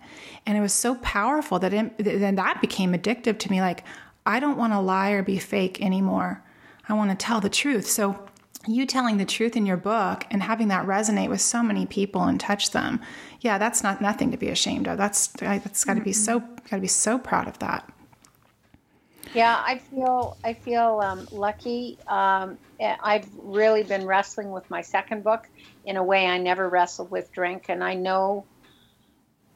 [0.47, 3.61] And it was so powerful that it, then that became addictive to me.
[3.61, 3.85] Like
[4.27, 6.43] I don't want to lie or be fake anymore.
[6.89, 7.87] I want to tell the truth.
[7.87, 8.27] So
[8.67, 12.25] you telling the truth in your book and having that resonate with so many people
[12.25, 13.01] and touch them,
[13.41, 14.99] yeah, that's not nothing to be ashamed of.
[14.99, 16.25] That's that's got to be mm-hmm.
[16.25, 17.91] so got to be so proud of that.
[19.33, 21.99] Yeah, I feel I feel um, lucky.
[22.09, 25.43] Um, I've really been wrestling with my second book
[25.85, 28.47] in a way I never wrestled with drink, and I know,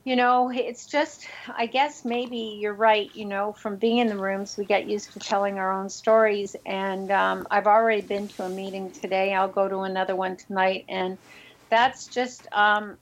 [0.05, 3.11] you know, it's just I guess maybe you're right.
[3.15, 6.55] You know, from being in the rooms, we get used to telling our own stories,
[6.67, 9.35] and um, I've already been to a meeting today.
[9.35, 11.19] I'll go to another one tonight, and
[11.71, 12.99] that's just um,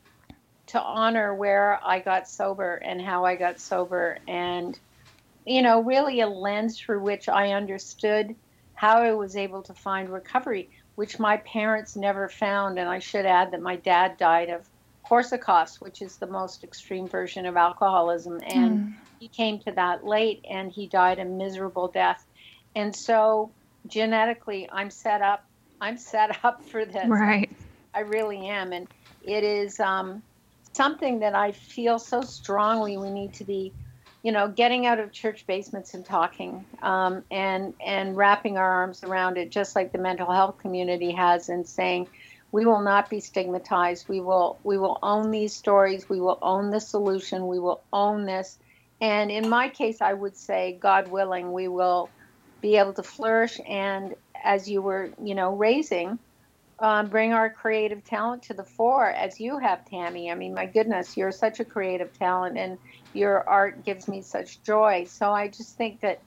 [0.68, 4.78] to honor where I got sober and how I got sober and
[5.46, 8.34] you know, really a lens through which I understood
[8.74, 12.78] how I was able to find recovery, which my parents never found.
[12.78, 14.68] And I should add that my dad died of
[15.08, 18.40] Korsakoff's, which is the most extreme version of alcoholism.
[18.46, 18.94] And mm.
[19.20, 22.24] he came to that late and he died a miserable death.
[22.74, 23.50] And so
[23.86, 25.44] genetically, I'm set up.
[25.80, 27.06] I'm set up for this.
[27.08, 27.50] Right.
[27.94, 28.72] I really am.
[28.72, 28.88] And
[29.22, 30.22] it is um,
[30.72, 33.72] something that I feel so strongly we need to be
[34.22, 39.02] you know, getting out of church basements and talking, um, and and wrapping our arms
[39.02, 42.08] around it, just like the mental health community has, and saying,
[42.52, 44.08] we will not be stigmatized.
[44.08, 46.08] We will we will own these stories.
[46.08, 47.48] We will own the solution.
[47.48, 48.58] We will own this.
[49.00, 52.08] And in my case, I would say, God willing, we will
[52.60, 53.58] be able to flourish.
[53.68, 56.20] And as you were, you know, raising,
[56.82, 60.32] um, bring our creative talent to the fore, as you have, Tammi.
[60.32, 62.76] I mean, my goodness, you're such a creative talent, and
[63.14, 65.04] your art gives me such joy.
[65.08, 66.18] So I just think that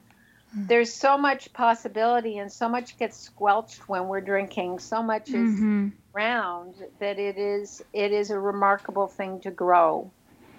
[0.58, 0.66] mm.
[0.66, 4.80] there's so much possibility and so much gets squelched when we're drinking.
[4.80, 5.90] So much is mm-hmm.
[6.16, 10.10] around that it is it is a remarkable thing to grow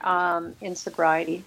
[0.03, 1.43] um, in sobriety.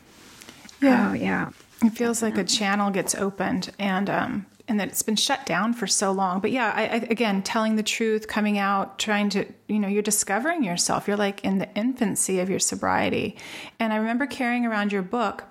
[0.81, 1.51] Yeah, oh, yeah.
[1.83, 5.73] It feels like a channel gets opened, and um, and that it's been shut down
[5.73, 6.39] for so long.
[6.39, 10.03] But yeah, I, I, again, telling the truth, coming out, trying to, you know, you're
[10.03, 11.07] discovering yourself.
[11.07, 13.35] You're like in the infancy of your sobriety.
[13.79, 15.43] And I remember carrying around your book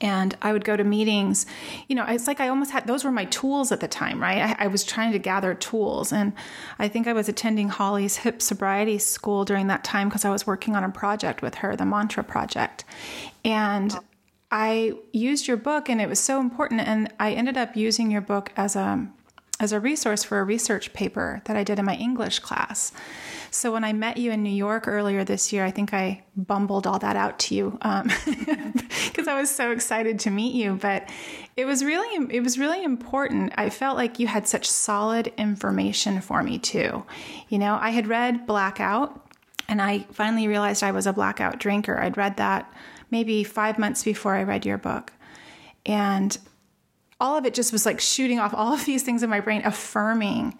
[0.00, 1.46] and I would go to meetings.
[1.88, 4.56] You know, it's like I almost had those were my tools at the time, right?
[4.58, 6.32] I, I, was trying to gather tools, and
[6.78, 10.46] I think I was attending Holly's hip sobriety school during that time because I was
[10.46, 12.84] working on a project with her, the Mantra Project,
[13.44, 13.94] and.
[14.54, 18.20] I used your book and it was so important and I ended up using your
[18.20, 19.08] book as a
[19.58, 22.92] as a resource for a research paper that I did in my English class.
[23.50, 26.86] So when I met you in New York earlier this year, I think I bumbled
[26.86, 30.78] all that out to you because um, I was so excited to meet you.
[30.80, 31.10] But
[31.56, 33.54] it was really it was really important.
[33.56, 37.04] I felt like you had such solid information for me too.
[37.48, 39.20] You know, I had read Blackout,
[39.68, 41.98] and I finally realized I was a blackout drinker.
[41.98, 42.72] I'd read that
[43.14, 45.12] maybe five months before I read your book,
[45.86, 46.36] and
[47.20, 49.62] all of it just was like shooting off all of these things in my brain,
[49.64, 50.58] affirming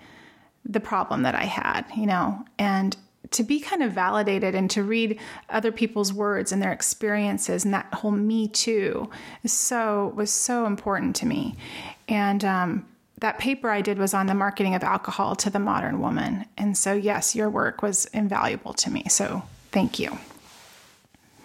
[0.64, 2.96] the problem that I had, you know, and
[3.32, 7.74] to be kind of validated and to read other people's words and their experiences and
[7.74, 9.10] that whole me too
[9.42, 11.56] is so was so important to me.
[12.08, 12.86] And um,
[13.18, 16.44] that paper i did was on the marketing of alcohol to the modern woman.
[16.56, 19.04] And so yes your work was invaluable to me.
[19.08, 20.16] So thank you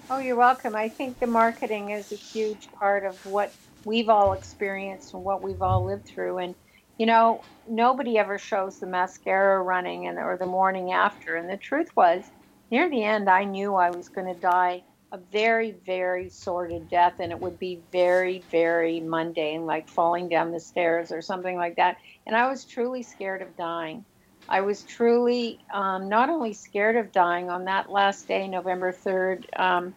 [0.10, 4.34] oh you're welcome i think the marketing is a huge part of what we've all
[4.34, 6.56] experienced and what we've all lived through and
[7.00, 11.36] you know, nobody ever shows the mascara running and or the morning after.
[11.36, 12.32] And the truth was,
[12.72, 17.16] near the end, I knew I was going to die a very, very sordid death,
[17.22, 21.78] and it would be very, very mundane, like falling down the stairs or something like
[21.78, 21.98] that.
[22.28, 24.06] And I was truly scared of dying.
[24.50, 29.44] I was truly um, not only scared of dying on that last day, November 3rd,
[29.60, 29.96] um,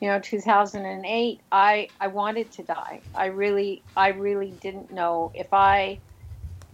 [0.00, 3.02] you know, 2008, I, I wanted to die.
[3.14, 6.00] I really, I really didn't know if I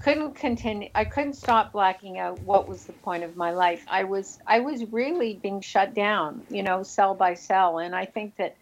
[0.03, 4.03] couldn't continue i couldn't stop blacking out what was the point of my life i
[4.03, 8.35] was i was really being shut down you know cell by cell and i think
[8.37, 8.57] that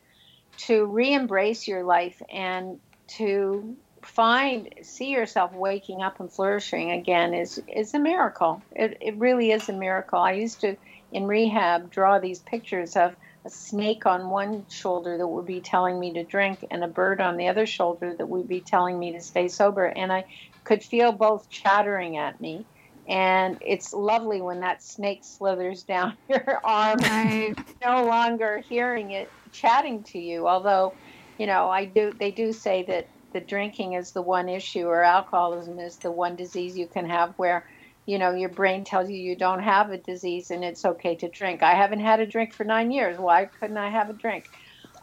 [0.59, 7.61] to re-embrace your life and to find see yourself waking up and flourishing again is
[7.69, 10.75] is a miracle it, it really is a miracle i used to
[11.13, 16.01] in rehab draw these pictures of a snake on one shoulder that would be telling
[16.01, 19.13] me to drink and a bird on the other shoulder that would be telling me
[19.13, 20.25] to stay sober and i
[20.65, 22.65] could feel both chattering at me.
[23.09, 27.55] And it's lovely when that snake slithers down your arm, right.
[27.85, 30.47] no longer hearing it chatting to you.
[30.47, 30.95] Although,
[31.39, 32.13] you know, I do.
[32.17, 36.37] They do say that the drinking is the one issue, or alcoholism is the one
[36.37, 37.67] disease you can have where,
[38.07, 41.29] you know, your brain tells you you don't have a disease and it's okay to
[41.29, 41.63] drink.
[41.63, 43.19] I haven't had a drink for nine years.
[43.19, 44.49] Why couldn't I have a drink?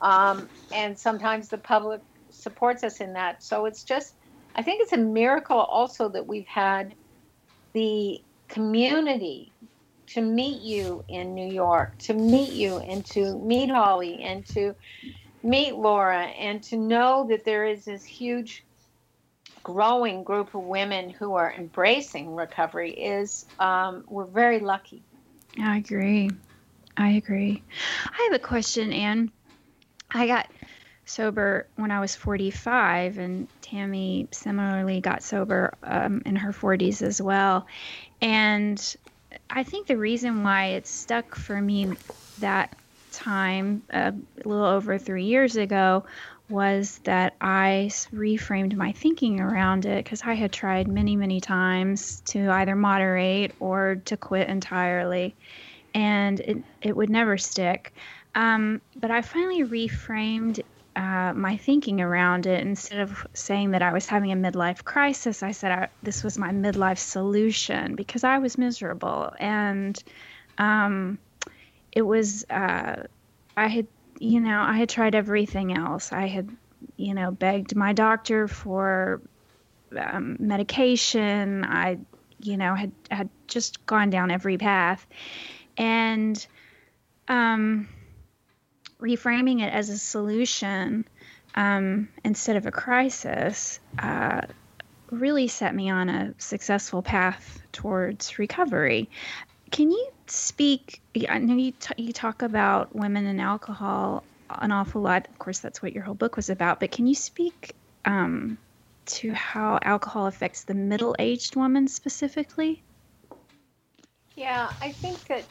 [0.02, 3.44] Um, and sometimes the public supports us in that.
[3.44, 4.14] So it's just
[4.56, 6.96] I think it's a miracle also that we've had
[7.74, 9.52] the community
[10.08, 14.74] to meet you in New York, to meet you and to meet Holly and to
[15.48, 18.66] meet Laura and to know that there is this huge
[19.64, 25.02] growing group of women who are embracing recovery is um, we're very lucky.
[25.60, 26.30] I agree.
[26.98, 27.64] I agree.
[28.06, 29.32] I have a question, Ann.
[30.12, 30.48] I got
[31.06, 37.22] sober when I was 45, and Tammi similarly got sober um, in her 40s as
[37.22, 37.68] well.
[38.22, 38.96] And
[39.50, 41.94] I think the reason why it stuck for me
[42.40, 42.76] that
[43.18, 44.12] time, uh,
[44.44, 46.06] a little over three years ago,
[46.50, 52.22] was that I reframed my thinking around it because I had tried many, many times
[52.28, 55.36] to either moderate or to quit entirely,
[55.94, 57.94] and it, it would never stick.
[58.36, 60.64] Um, but I finally reframed
[60.96, 62.62] uh, my thinking around it.
[62.62, 66.38] Instead of saying that I was having a midlife crisis, I said I, this was
[66.38, 69.32] my midlife solution because I was miserable.
[69.40, 70.02] And
[70.58, 71.20] um,
[71.98, 73.08] it was, uh,
[73.58, 73.88] I had,
[74.20, 76.14] you know, I had tried everything else.
[76.14, 76.48] I had,
[76.96, 79.20] you know, begged my doctor for
[79.98, 81.66] um, medication.
[81.66, 81.98] I,
[82.40, 85.08] you know, had, had just gone down every path.
[85.76, 86.46] And,
[87.28, 87.90] um,
[89.02, 91.08] reframing it as a solution
[91.56, 94.42] um, instead of a crisis uh,
[95.10, 99.10] really set me on a successful path towards recovery.
[99.72, 101.02] Can you speak?
[101.30, 105.28] I know you, t- you talk about women and alcohol an awful lot.
[105.30, 106.80] Of course, that's what your whole book was about.
[106.80, 108.60] But can you speak um,
[109.08, 112.86] to how alcohol affects the middle aged woman specifically?
[114.36, 115.50] Yeah, I think that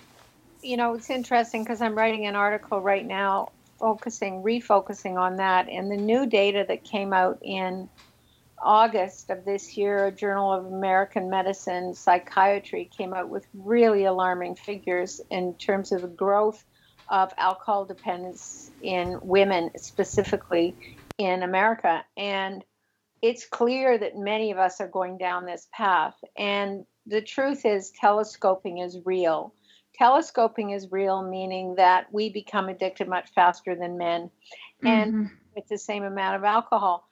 [0.63, 5.69] you know, it's interesting because I'm writing an article right now focusing, refocusing on that.
[5.69, 7.89] And the new data that came out in
[8.59, 14.57] August of this year, a Journal of American Medicine Psychiatry came out with really alarming
[14.57, 16.65] figures in terms of the growth
[17.09, 20.75] of alcohol dependence in women specifically
[21.19, 22.05] in America.
[22.17, 22.65] And
[23.23, 26.15] it's clear that many of us are going down this path.
[26.37, 29.55] And the truth is, telescoping is real.
[29.95, 34.31] Telescoping is real, meaning that we become addicted much faster than men,
[34.83, 35.35] and mm-hmm.
[35.55, 37.06] with the same amount of alcohol.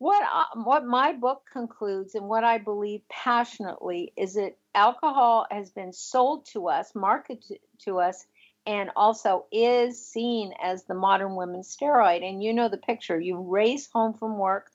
[0.00, 5.70] What uh, what my book concludes, and what I believe passionately, is that alcohol has
[5.70, 8.24] been sold to us, marketed to us,
[8.64, 12.26] and also is seen as the modern women's steroid.
[12.26, 14.70] And you know the picture: you race home from work.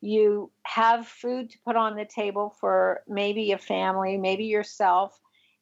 [0.00, 5.20] You have food to put on the table for maybe a family, maybe yourself,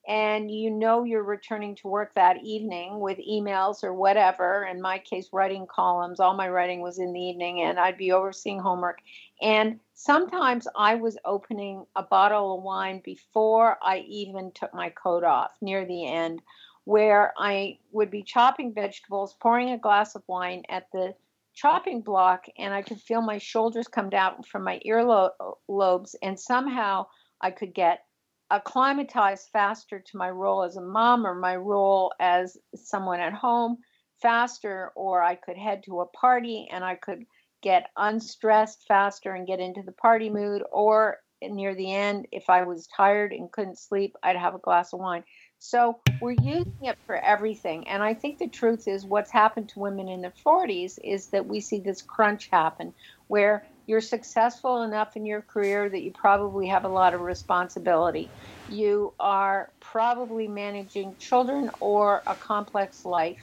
[0.09, 4.67] and you know you're returning to work that evening with emails or whatever.
[4.69, 8.11] In my case, writing columns, all my writing was in the evening, and I'd be
[8.11, 9.01] overseeing homework.
[9.43, 15.25] And sometimes I was opening a bottle of wine before I even took my coat
[15.25, 16.41] off near the end,
[16.85, 21.15] where I would be chopping vegetables, pouring a glass of wine at the
[21.55, 27.07] chopping block and I could feel my shoulders come down from my earlobes, and somehow
[27.43, 28.05] I could get
[28.51, 33.79] acclimatized faster to my role as a mom or my role as someone at home
[34.21, 37.25] faster, or I could head to a party and I could
[37.63, 42.63] get unstressed faster and get into the party mood, or near the end, if I
[42.63, 45.25] was tired and couldn't sleep, I'd have a glass of wine.
[45.61, 47.87] So we're using it for everything.
[47.89, 51.47] And I think the truth is what's happened to women in their 40s is that
[51.47, 52.95] we see this crunch happen
[53.27, 58.33] where you're successful enough in your career that you probably have a lot of responsibility.
[58.69, 63.41] You are probably managing children or a complex life.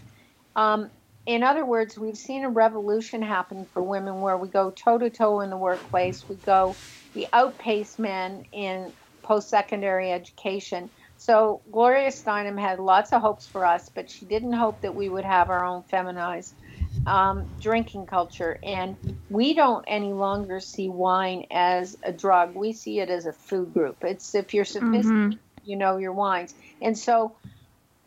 [0.55, 0.91] Um,
[1.27, 5.11] in other words, we've seen a revolution happen for women where we go toe to
[5.11, 6.25] toe in the workplace.
[6.29, 6.79] We go,
[7.15, 8.93] we outpace men in
[9.23, 10.91] post secondary education.
[11.17, 15.09] So Gloria Steinem had lots of hopes for us, but she didn't hope that we
[15.09, 16.55] would have our own feminized
[17.06, 18.60] um, drinking culture.
[18.64, 18.95] And
[19.30, 22.56] we don't any longer see wine as a drug.
[22.56, 24.03] We see it as a food group.
[24.03, 25.70] It's if you're sophisticated, mm-hmm.
[25.70, 26.53] you know your wines.
[26.82, 27.36] And so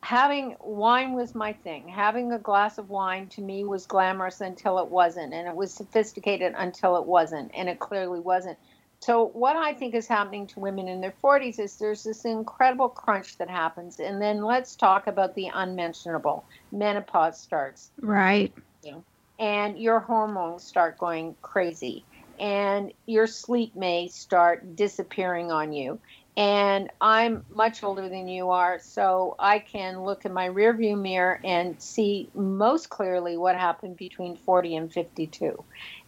[0.03, 1.89] having wine was my thing.
[1.89, 5.73] Having a glass of wine to me was glamorous until it wasn't, and it was
[5.73, 8.59] sophisticated until it wasn't, and it clearly wasn't.
[9.01, 12.89] So, what I think is happening to women in their 40s is there's this incredible
[12.89, 14.01] crunch that happens.
[14.01, 16.45] And then let's talk about the unmentionable.
[16.73, 17.91] Menopause starts.
[18.01, 18.53] Right.
[19.39, 22.07] And your hormones start going crazy.
[22.41, 26.01] And your sleep may start disappearing on you.
[26.37, 31.41] And I'm much older than you are, so I can look in my rearview mirror
[31.45, 35.65] and see most clearly what happened between 40 and 52.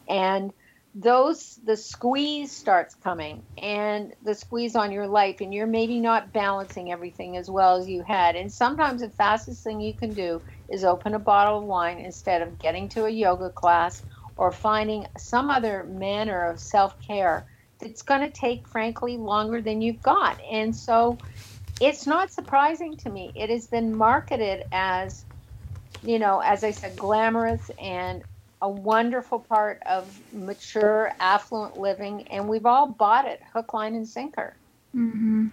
[0.07, 0.53] And
[0.93, 6.33] those the squeeze starts coming and the squeeze on your life and you're maybe not
[6.33, 8.35] balancing everything as well as you had.
[8.35, 12.41] And sometimes the fastest thing you can do is open a bottle of wine instead
[12.41, 14.03] of getting to a yoga class
[14.35, 17.45] or finding some other manner of self-care
[17.79, 20.39] that's going to take frankly longer than you've got.
[20.51, 21.17] And so
[21.79, 23.31] it's not surprising to me.
[23.35, 25.23] It has been marketed as
[26.03, 28.23] you know as i said glamorous and
[28.61, 34.07] a wonderful part of mature, affluent living, and we've all bought it hook, line, and
[34.07, 34.55] sinker.
[34.95, 35.47] Mm-hmm.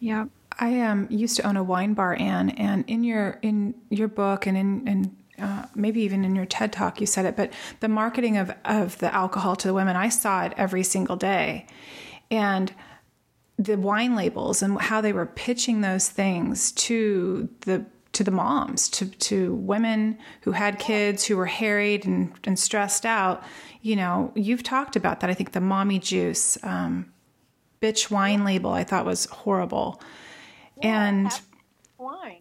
[0.00, 0.26] Yeah.
[0.58, 4.46] I um, used to own a wine bar, Ann, and in your in your book
[4.46, 7.88] and in, in uh, maybe even in your TED talk, you said it, but the
[7.88, 11.66] marketing of, of the alcohol to the women, I saw it every single day.
[12.28, 12.72] And
[13.56, 17.84] the wine labels and how they were pitching those things to the
[18.18, 23.06] to the moms, to, to women who had kids who were harried and, and stressed
[23.06, 23.44] out.
[23.80, 25.30] You know, you've talked about that.
[25.30, 27.12] I think the mommy juice, um,
[27.80, 30.02] bitch wine label, I thought was horrible.
[30.82, 31.30] Yeah, and
[31.96, 32.40] wine.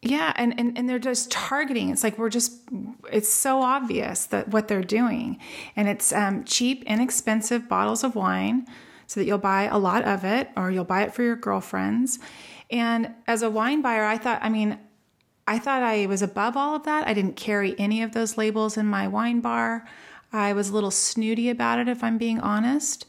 [0.00, 1.90] Yeah, and, and, and they're just targeting.
[1.90, 2.52] It's like we're just,
[3.12, 5.38] it's so obvious that what they're doing.
[5.76, 8.66] And it's um, cheap, inexpensive bottles of wine
[9.06, 12.18] so that you'll buy a lot of it or you'll buy it for your girlfriends.
[12.70, 14.78] And as a wine buyer, I thought, I mean,
[15.48, 17.08] I thought I was above all of that.
[17.08, 19.88] I didn't carry any of those labels in my wine bar.
[20.30, 23.06] I was a little snooty about it, if I'm being honest.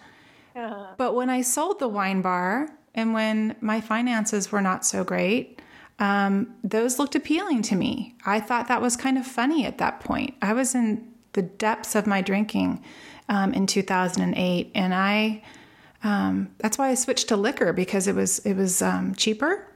[0.55, 0.93] Uh-huh.
[0.97, 5.61] But when I sold the wine bar and when my finances were not so great,
[5.99, 8.15] um, those looked appealing to me.
[8.25, 10.33] I thought that was kind of funny at that point.
[10.41, 12.81] I was in the depths of my drinking
[13.27, 15.43] um, in 2008, and I
[16.05, 19.67] um, that's why I switched to liquor because it was it was um, cheaper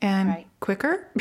[0.00, 0.46] and right.
[0.60, 1.06] quicker.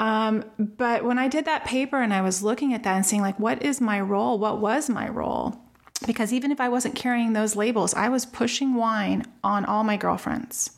[0.00, 3.20] Um, but when I did that paper and I was looking at that and seeing,
[3.22, 4.38] like, what is my role?
[4.38, 5.60] What was my role?
[6.06, 9.98] Because even if I wasn't carrying those labels, I was pushing wine on all my
[9.98, 10.70] girlfriends.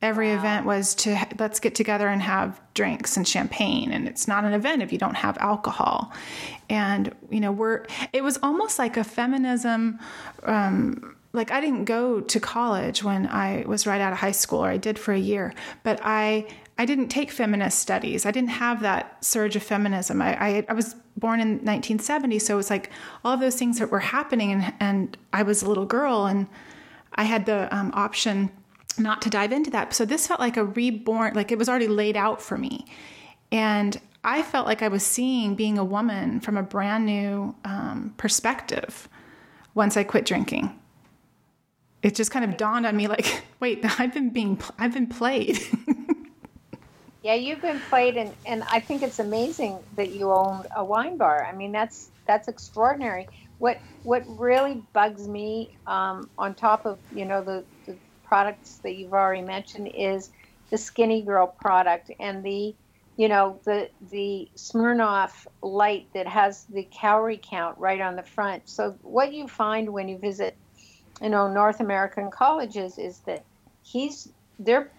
[0.00, 0.38] Every wow.
[0.38, 3.92] event was to let's get together and have drinks and champagne.
[3.92, 6.10] And it's not an event if you don't have alcohol.
[6.70, 10.00] And, you know, we're, it was almost like a feminism,
[10.44, 14.64] um, like I didn't go to college when I was right out of high school,
[14.64, 16.46] or I did for a year, but I
[16.82, 18.26] I didn't take feminist studies.
[18.26, 20.20] I didn't have that surge of feminism.
[20.20, 22.90] I, I, I was born in 1970, so it was like
[23.24, 26.48] all those things that were happening, and, and I was a little girl, and
[27.14, 28.50] I had the um, option
[28.98, 29.94] not to dive into that.
[29.94, 32.84] So this felt like a reborn, like it was already laid out for me,
[33.52, 38.12] and I felt like I was seeing being a woman from a brand new um,
[38.16, 39.08] perspective
[39.74, 40.76] once I quit drinking
[42.02, 45.60] it just kind of dawned on me like, wait, I've been being, I've been played.
[47.22, 51.18] yeah, you've been played, and, and I think it's amazing that you own a wine
[51.18, 51.44] bar.
[51.44, 53.28] I mean, that's that's extraordinary.
[53.58, 58.96] What what really bugs me, um, on top of you know the, the products that
[58.96, 60.30] you've already mentioned, is
[60.72, 62.74] the Skinnygirl product and the
[63.16, 68.64] you know the the Smirnoff light that has the calorie count right on the front.
[68.66, 70.58] So what you find when you visit
[71.20, 73.44] you know North American colleges is that
[73.82, 74.26] he's
[74.58, 74.90] they're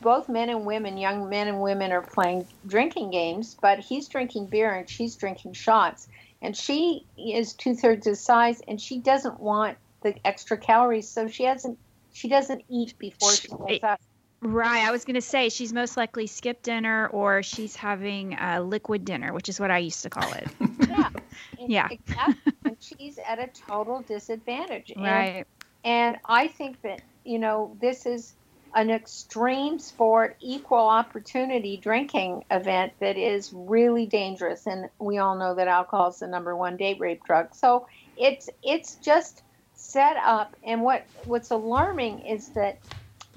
[0.00, 4.46] both men and women, young men and women are playing drinking games, but he's drinking
[4.46, 6.08] beer and she's drinking shots.
[6.42, 11.28] And she is two thirds his size and she doesn't want the extra calories, so
[11.28, 11.78] she hasn't
[12.12, 14.00] she doesn't eat before she goes up.
[14.40, 14.86] Right.
[14.86, 19.04] I was going to say she's most likely skipped dinner or she's having a liquid
[19.06, 20.46] dinner, which is what I used to call it.
[20.88, 21.10] yeah.
[21.58, 21.88] yeah.
[21.90, 22.52] Exactly.
[22.66, 24.92] and she's at a total disadvantage.
[24.96, 25.06] Right.
[25.36, 25.46] And
[25.84, 28.34] and I think that, you know, this is
[28.74, 34.66] an extreme sport, equal opportunity drinking event that is really dangerous.
[34.66, 37.54] And we all know that alcohol is the number one date rape drug.
[37.54, 39.42] So it's it's just
[39.74, 40.56] set up.
[40.64, 42.78] And what what's alarming is that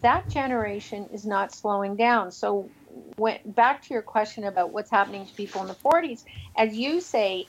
[0.02, 2.32] that generation is not slowing down.
[2.32, 2.70] So
[3.18, 6.24] went back to your question about what's happening to people in the 40s,
[6.56, 7.48] as you say,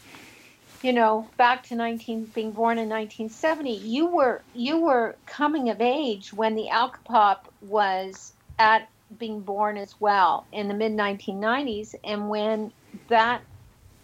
[0.83, 5.81] you know, back to 19 being born in 1970, you were you were coming of
[5.81, 12.29] age when the Alcopop was at being born as well in the mid 1990s, and
[12.29, 12.73] when
[13.09, 13.43] that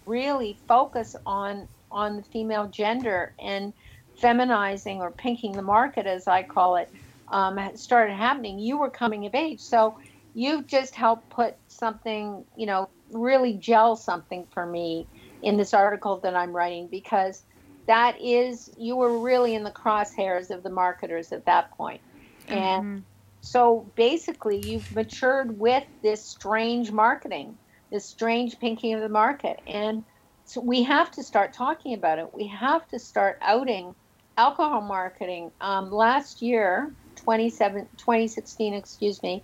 [0.07, 3.73] really focus on on the female gender and
[4.21, 6.91] feminizing or pinking the market, as I call it,
[7.29, 9.61] um, started happening, you were coming of age.
[9.61, 9.97] So
[10.35, 15.07] you've just helped put something, you know, really gel something for me
[15.45, 17.43] in this article that I'm writing because
[17.87, 22.01] that is you were really in the crosshairs of the marketers at that point.
[22.49, 22.99] And mm-hmm.
[23.43, 27.59] so basically you've matured with this strange marketing,
[27.91, 29.61] this strange pinking of the market.
[29.67, 30.03] And
[30.47, 32.33] so we have to start talking about it.
[32.35, 33.95] We have to start outing
[34.39, 35.53] alcohol marketing.
[35.61, 39.43] Um, last year, 2016, excuse me,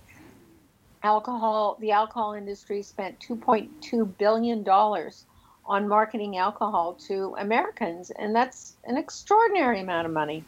[1.03, 5.25] alcohol the alcohol industry spent 2.2 billion dollars
[5.71, 10.43] on marketing alcohol to Americans, and that's an extraordinary amount of money.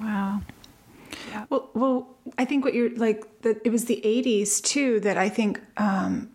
[0.00, 0.40] Wow.
[1.28, 1.44] Yeah.
[1.50, 5.28] Well, well, I think what you're like that it was the '80s too that I
[5.28, 5.60] think.
[5.76, 6.30] Um,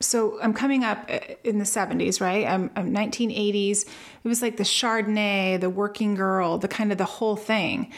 [0.00, 2.46] so I'm coming up uh, in the 70s, right?
[2.46, 3.86] I'm, I'm 1980s.
[3.86, 7.90] It was like the Chardonnay, the working girl, the kind of the whole thing.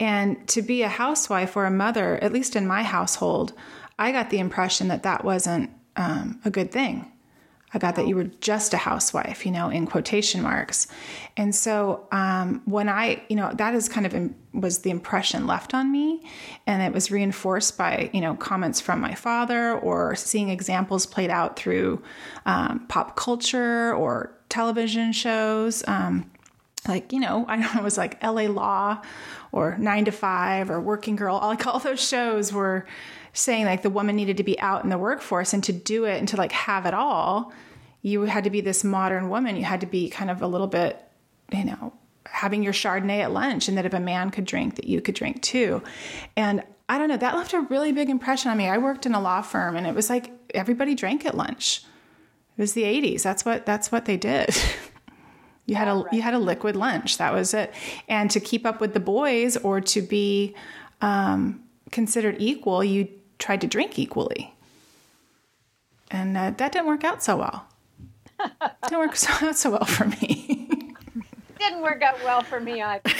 [0.00, 3.52] And to be a housewife or a mother, at least in my household,
[3.96, 7.11] I got the impression that that wasn't um, a good thing.
[7.74, 10.88] I got that you were just a housewife, you know, in quotation marks.
[11.36, 15.46] And so um, when I, you know, that is kind of in, was the impression
[15.46, 16.22] left on me,
[16.66, 21.30] and it was reinforced by you know comments from my father or seeing examples played
[21.30, 22.02] out through
[22.44, 25.82] um, pop culture or television shows.
[25.88, 26.30] Um,
[26.86, 28.48] like you know, I don't know it was like L.A.
[28.48, 29.00] Law
[29.50, 31.38] or Nine to Five or Working Girl.
[31.42, 32.86] Like all those shows were
[33.32, 36.18] saying like the woman needed to be out in the workforce and to do it
[36.18, 37.52] and to like have it all
[38.02, 39.56] you had to be this modern woman.
[39.56, 41.00] You had to be kind of a little bit
[41.52, 41.92] you know
[42.26, 45.14] having your chardonnay at lunch and that if a man could drink that you could
[45.14, 45.82] drink too.
[46.36, 48.68] And i don't know that left a really big impression on me.
[48.68, 51.84] I worked in a law firm and it was like everybody drank at lunch.
[52.56, 54.50] It was the 80s that's what that's what they did.
[55.64, 57.18] You had a you had a liquid lunch.
[57.18, 57.72] That was it.
[58.08, 60.56] And to keep up with the boys or to be
[61.00, 61.62] um,
[61.92, 63.08] considered equal you
[63.42, 64.54] tried to drink equally.
[66.10, 67.66] And uh, that didn't work out so well.
[68.88, 70.94] didn't work so, out so well for me.
[71.58, 73.02] didn't work out well for me either.
[73.04, 73.14] and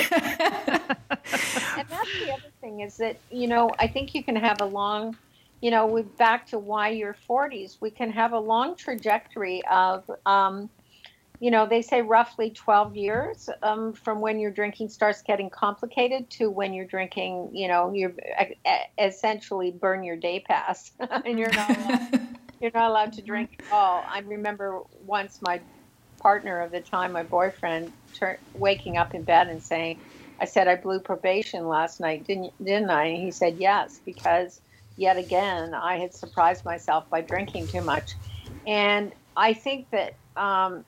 [1.89, 5.17] that's the other thing is that, you know, I think you can have a long,
[5.61, 10.09] you know, we back to why you're 40s, we can have a long trajectory of,
[10.27, 10.69] um,
[11.43, 16.31] you know, they say roughly 12 years um, from when your drinking starts getting complicated
[16.31, 18.15] to when you're drinking, you know, you're
[18.97, 20.93] essentially burn your day pass
[21.25, 22.09] and you're not allowed,
[22.61, 24.07] you're not allowed to drink at all.
[24.09, 25.63] I remember once my
[26.23, 29.99] partner of the time, my boyfriend, tur- waking up in bed and saying,
[30.41, 33.07] I said, I blew probation last night, didn't, didn't I?
[33.07, 34.61] And he said, yes, because
[34.97, 38.13] yet again, I had surprised myself by drinking too much.
[38.65, 40.85] And I think that um,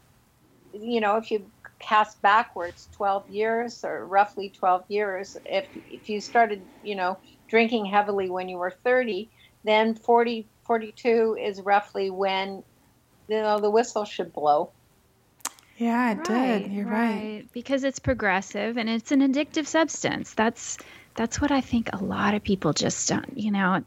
[0.75, 1.45] you know, if you
[1.79, 7.19] cast backwards 12 years or roughly 12 years, if if you started, you know,
[7.49, 9.29] drinking heavily when you were 30,
[9.65, 12.63] then 40 42 is roughly when
[13.29, 14.71] you know the whistle should blow.
[15.77, 16.73] Yeah, it right, did.
[16.73, 16.93] You're right.
[16.93, 17.53] right.
[17.53, 20.35] Because it's progressive and it's an addictive substance.
[20.35, 20.79] That's
[21.15, 23.85] that's what I think a lot of people just don't, you know,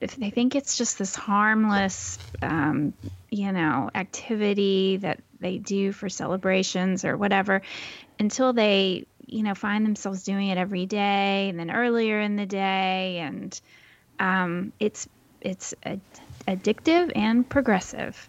[0.00, 2.92] if they think it's just this harmless, um,
[3.30, 7.62] you know, activity that they do for celebrations or whatever
[8.18, 12.46] until they you know find themselves doing it every day and then earlier in the
[12.46, 13.18] day.
[13.18, 13.60] And
[14.20, 15.08] um, it's
[15.40, 16.00] it's ad-
[16.46, 18.28] addictive and progressive.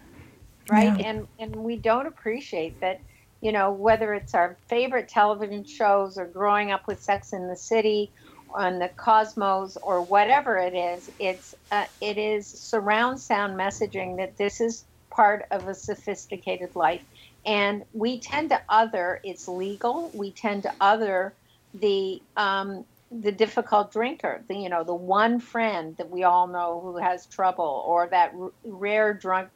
[0.69, 0.99] Right?
[0.99, 1.07] Yeah.
[1.07, 2.99] and and we don't appreciate that
[3.41, 7.55] you know whether it's our favorite television shows or growing up with sex in the
[7.55, 8.11] city
[8.55, 14.37] on the cosmos or whatever it is it's uh, it is surround sound messaging that
[14.37, 17.01] this is part of a sophisticated life.
[17.45, 21.35] And we tend to other, it's legal, we tend to other
[21.73, 26.79] the um, the difficult drinker, the you know the one friend that we all know
[26.81, 29.49] who has trouble, or that r- rare drunk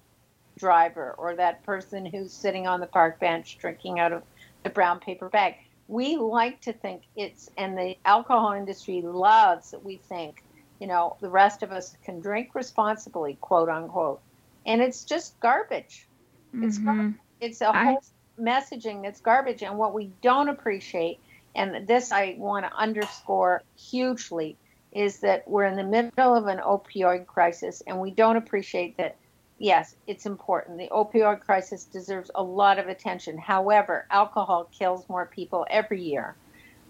[0.59, 4.23] driver, or that person who's sitting on the park bench drinking out of
[4.63, 5.55] the brown paper bag.
[5.93, 10.43] We like to think it's, and the alcohol industry loves that we think,
[10.79, 14.21] you know, the rest of us can drink responsibly, quote unquote
[14.65, 16.07] and it's just garbage.
[16.55, 16.63] Mm-hmm.
[16.63, 17.13] It's garbage.
[17.41, 17.83] it's a I...
[17.85, 18.03] whole
[18.39, 21.19] messaging that's garbage, and what we don't appreciate,
[21.55, 24.57] and this I want to underscore hugely,
[24.91, 29.17] is that we're in the middle of an opioid crisis, and we don't appreciate that.
[29.63, 30.77] Yes, it's important.
[30.77, 33.37] The opioid crisis deserves a lot of attention.
[33.37, 36.35] However, alcohol kills more people every year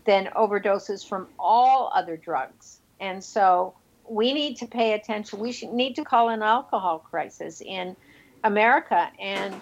[0.05, 2.79] than overdoses from all other drugs.
[2.99, 3.75] And so
[4.09, 5.37] we need to pay attention.
[5.37, 7.95] We should need to call an alcohol crisis in
[8.43, 9.53] America, and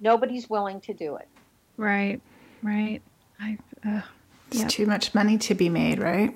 [0.00, 1.28] nobody's willing to do it.
[1.76, 2.20] Right,
[2.64, 3.00] right.
[3.38, 3.58] I,
[3.88, 4.00] uh,
[4.48, 4.68] it's yep.
[4.70, 6.34] too much money to be made, right?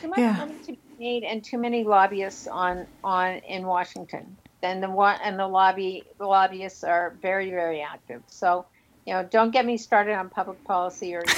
[0.00, 0.36] Too much yeah.
[0.36, 4.36] money to be made, and too many lobbyists on on in Washington.
[4.62, 8.22] And the one and the lobby the lobbyists are very very active.
[8.26, 8.66] So,
[9.06, 11.24] you know, don't get me started on public policy or.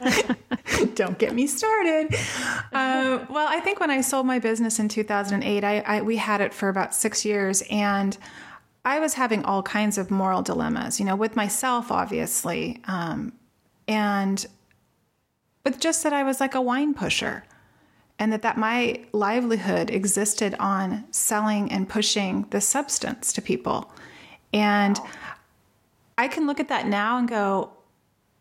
[0.94, 2.14] Don't get me started.
[2.72, 6.40] Uh, well, I think when I sold my business in 2008, I, I, we had
[6.40, 8.16] it for about six years, and
[8.84, 10.98] I was having all kinds of moral dilemmas.
[10.98, 13.32] You know, with myself, obviously, um,
[13.88, 14.44] and
[15.64, 17.44] with just that I was like a wine pusher,
[18.18, 23.92] and that that my livelihood existed on selling and pushing the substance to people,
[24.52, 24.98] and.
[26.16, 27.72] I can look at that now and go,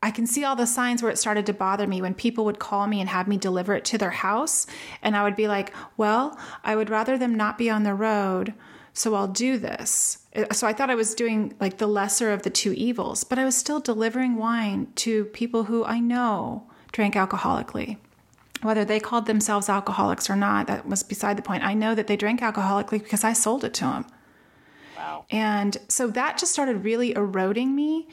[0.04, 2.60] I can see all the signs where it started to bother me when people would
[2.60, 4.68] call me and have me deliver it to their house.
[5.02, 8.54] And I would be like, well, I would rather them not be on the road.
[8.92, 10.20] So I'll do this.
[10.36, 13.40] Uh, so I thought I was doing like the lesser of the two evils, but
[13.40, 17.98] I was still delivering wine to people who I know drank alcoholically.
[18.64, 21.64] Whether they called themselves alcoholics or not, that was beside the point.
[21.64, 24.06] I know that they drank alcoholically because I sold it to them.
[24.98, 25.26] Wow.
[25.30, 28.08] And so that just started really eroding me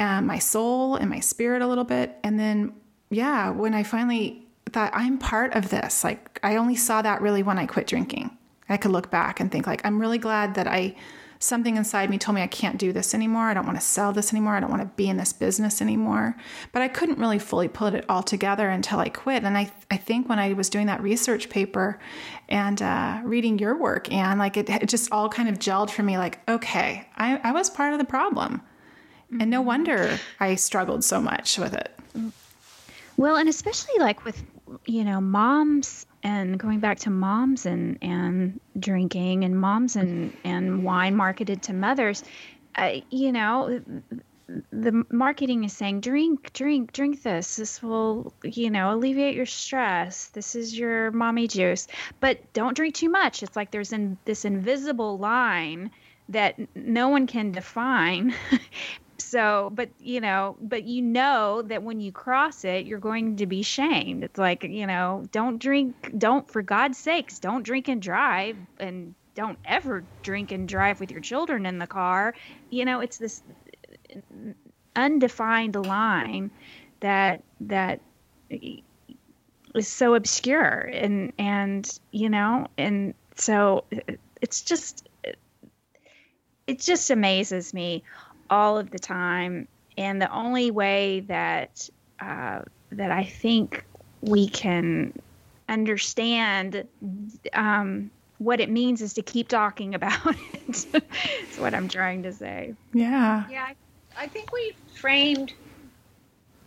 [0.00, 2.16] uh, my soul and my spirit a little bit.
[2.22, 2.74] And then,
[3.10, 7.42] yeah, when I finally thought I'm part of this, like I only saw that really
[7.42, 8.30] when I quit drinking.
[8.68, 10.94] I could look back and think like I'm really glad that I
[11.38, 13.44] something inside me told me I can't do this anymore.
[13.44, 14.54] I don't want to sell this anymore.
[14.54, 16.36] I don't want to be in this business anymore.
[16.72, 19.44] But I couldn't really fully put it all together until I quit.
[19.44, 21.98] And I, I think when I was doing that research paper
[22.48, 26.02] and uh, reading your work, and like it, it, just all kind of gelled for
[26.02, 28.62] me like, okay, I, I was part of the problem.
[29.40, 31.94] And no wonder I struggled so much with it.
[33.16, 34.42] Well, and especially like with,
[34.86, 40.84] you know, moms and going back to moms and, and drinking and moms and, and
[40.84, 42.24] wine marketed to mothers,
[42.74, 43.80] uh, you know,
[44.72, 47.56] the marketing is saying drink drink drink this.
[47.56, 50.28] This will you know alleviate your stress.
[50.28, 51.86] This is your mommy juice.
[52.20, 53.42] But don't drink too much.
[53.42, 55.90] It's like there's in this invisible line
[56.30, 58.34] that no one can define
[59.28, 63.46] so but you know but you know that when you cross it you're going to
[63.46, 68.00] be shamed it's like you know don't drink don't for god's sakes don't drink and
[68.02, 72.34] drive and don't ever drink and drive with your children in the car.
[72.70, 73.40] You know, it's this
[74.96, 76.50] undefined line
[76.98, 78.00] that that
[78.50, 83.84] is so obscure and and you know and so
[84.40, 85.08] it's just
[86.66, 88.02] it just amazes me
[88.50, 91.88] all of the time and the only way that
[92.20, 92.60] uh,
[92.92, 93.84] that I think
[94.22, 95.12] we can
[95.68, 96.84] understand
[97.52, 100.86] um, what it means is to keep talking about it.
[100.92, 102.74] That's what I'm trying to say.
[102.92, 103.44] Yeah.
[103.50, 105.52] Yeah, I, I think we framed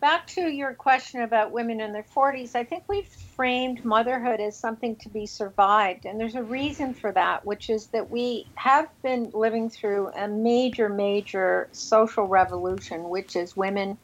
[0.02, 2.56] back to your question about women in their 40s.
[2.56, 7.14] I think we've framed motherhood as something to be survived, and there's a reason for
[7.14, 13.36] that, which is that we have been living through a major, major social revolution, which
[13.38, 13.97] is women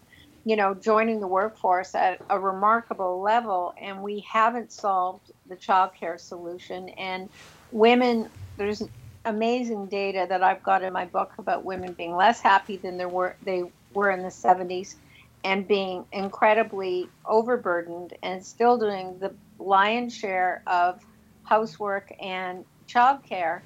[0.45, 5.91] you know, joining the workforce at a remarkable level, and we haven't solved the child
[5.99, 6.89] care solution.
[6.97, 7.29] And
[7.71, 8.81] women, there's
[9.25, 13.37] amazing data that I've got in my book about women being less happy than were
[13.43, 14.95] they were in the 70s,
[15.43, 20.99] and being incredibly overburdened and still doing the lion's share of
[21.43, 23.61] housework and childcare.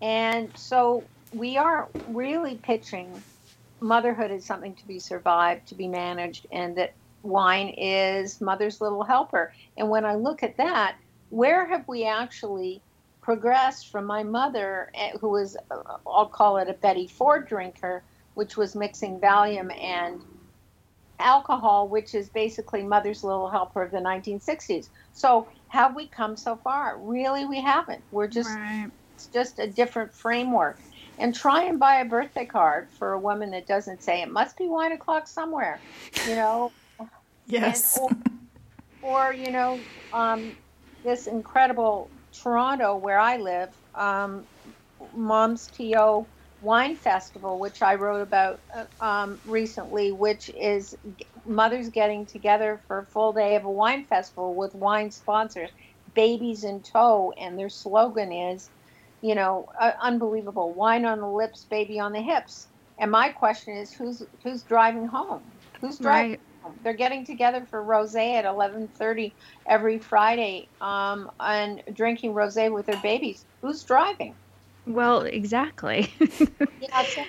[0.00, 3.24] And so we are really pitching
[3.80, 9.04] motherhood is something to be survived, to be managed, and that wine is mother's little
[9.04, 9.52] helper.
[9.76, 10.96] And when I look at that,
[11.28, 12.82] where have we actually
[13.22, 18.04] progressed from my mother, eh, who was, uh, I'll call it a Betty Ford drinker,
[18.34, 20.24] which was mixing Valium and
[21.18, 24.88] alcohol, which is basically mother's little helper of the 1960s.
[25.12, 26.98] So have we come so far?
[26.98, 28.02] Really, we haven't.
[28.10, 28.90] We're just, right.
[29.14, 30.78] it's just a different framework
[31.18, 34.56] and try and buy a birthday card for a woman that doesn't say it must
[34.56, 35.80] be wine o'clock somewhere,
[36.26, 36.72] you know.
[37.46, 37.98] yes.
[37.98, 38.42] And,
[39.02, 39.80] or, or, you know,
[40.12, 40.56] um,
[41.02, 44.44] this incredible Toronto where I live, um,
[45.14, 45.84] Mom's To
[46.60, 50.94] Wine Festival, which I wrote about uh, um, recently, which is
[51.46, 55.70] mothers getting together for a full day of a wine festival with wine sponsors,
[56.14, 58.70] babies in tow, and their slogan is
[59.20, 60.74] you know, uh, unbelievable.
[60.74, 62.68] Wine on the lips, baby on the hips.
[63.00, 65.52] And my question is, who's who's driving home?
[65.80, 66.30] Who's driving?
[66.30, 66.40] Right.
[66.62, 66.78] Home?
[66.82, 69.36] They're getting together for rosé at 11:30
[69.68, 73.46] every Friday, um, and drinking rosé with their babies.
[73.62, 74.38] Who's driving?
[74.88, 76.12] Well, exactly.
[76.80, 77.24] yeah, so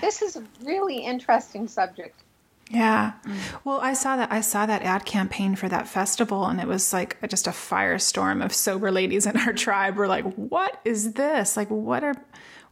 [0.00, 2.22] this is a really interesting subject.
[2.70, 3.12] Yeah.
[3.24, 3.38] Mm.
[3.64, 6.92] Well, I saw that I saw that ad campaign for that festival and it was
[6.92, 11.56] like just a firestorm of sober ladies in our tribe were like, "What is this?
[11.56, 12.14] Like what are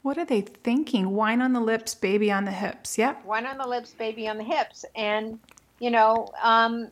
[0.03, 1.11] what are they thinking?
[1.11, 3.25] Wine on the lips, baby on the hips." Yep.
[3.25, 4.85] Wine on the lips, baby on the hips.
[4.95, 5.39] And
[5.81, 6.89] you know, um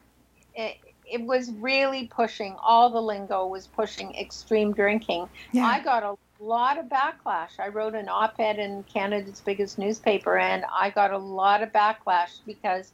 [0.55, 0.79] it,
[1.11, 5.29] it was really pushing all the lingo was pushing extreme drinking.
[5.53, 5.67] Yeah.
[5.67, 7.59] I got a lot of backlash.
[7.59, 11.73] I wrote an op ed in Canada's biggest newspaper, and I got a lot of
[11.73, 12.93] backlash because,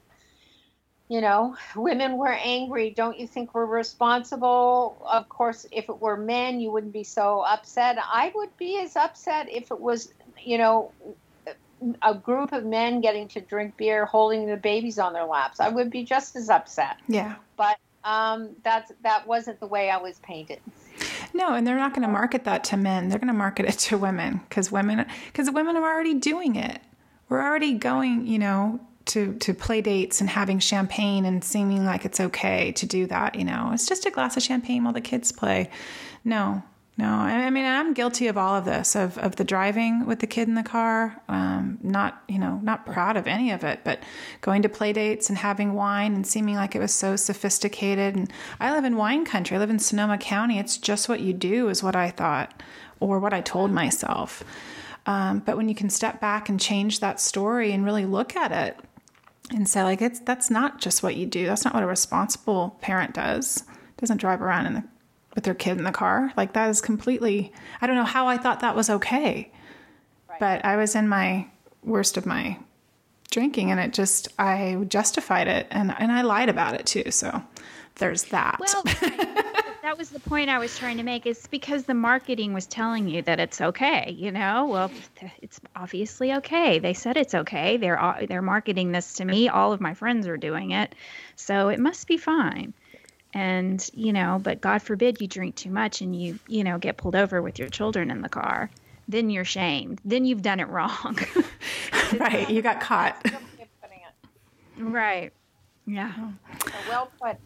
[1.08, 2.90] you know, women were angry.
[2.90, 4.96] Don't you think we're responsible?
[5.10, 7.98] Of course, if it were men, you wouldn't be so upset.
[8.00, 10.92] I would be as upset if it was, you know,
[12.02, 15.60] a group of men getting to drink beer holding the babies on their laps.
[15.60, 16.96] I would be just as upset.
[17.08, 17.36] Yeah.
[17.56, 20.60] But um, that's that wasn't the way I was painted.
[21.32, 23.08] No, and they're not going to market that to men.
[23.08, 26.80] They're going to market it to women because women because women are already doing it.
[27.28, 32.04] We're already going, you know, to to play dates and having champagne and seeming like
[32.04, 33.34] it's okay to do that.
[33.34, 35.70] You know, it's just a glass of champagne while the kids play.
[36.24, 36.62] No,
[36.96, 40.26] no, I mean I'm guilty of all of this of of the driving with the
[40.26, 41.20] kid in the car.
[41.28, 44.02] Um, not you know not proud of any of it, but
[44.42, 48.16] going to play dates and having wine and seeming like it was so sophisticated.
[48.16, 49.56] And I live in wine country.
[49.56, 50.58] I live in Sonoma County.
[50.58, 52.62] It's just what you do, is what I thought,
[52.98, 54.44] or what I told myself.
[55.06, 58.52] Um, but when you can step back and change that story and really look at
[58.52, 58.76] it
[59.50, 61.46] and say like it's that's not just what you do.
[61.46, 63.64] That's not what a responsible parent does.
[63.96, 64.84] Doesn't drive around in the
[65.34, 66.32] with their kid in the car.
[66.36, 69.50] Like that is completely I don't know how I thought that was okay.
[70.28, 70.40] Right.
[70.40, 71.46] But I was in my
[71.82, 72.58] worst of my
[73.30, 77.10] drinking and it just I justified it and and I lied about it too.
[77.10, 77.42] So
[77.96, 78.58] there's that.
[78.58, 78.82] Well,
[79.82, 81.26] that was the point I was trying to make.
[81.26, 84.14] It's because the marketing was telling you that it's okay.
[84.16, 84.90] You know, well,
[85.42, 86.78] it's obviously okay.
[86.78, 87.76] They said it's okay.
[87.76, 89.48] They're they're marketing this to me.
[89.48, 90.94] All of my friends are doing it,
[91.36, 92.72] so it must be fine
[93.32, 96.96] and you know but god forbid you drink too much and you you know get
[96.96, 98.70] pulled over with your children in the car
[99.10, 100.00] then you're shamed.
[100.04, 101.18] Then you've done it wrong.
[102.18, 103.24] Right you got caught.
[104.76, 105.32] Right.
[105.86, 106.12] Yeah.
[106.88, 107.36] Well put.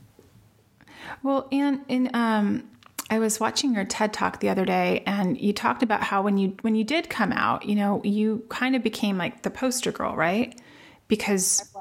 [1.23, 2.71] Well and in um
[3.11, 6.39] I was watching your TED talk the other day, and you talked about how when
[6.39, 9.93] you when you did come out, you know, you kind of became like the poster
[9.93, 10.59] girl, right?
[11.09, 11.74] Because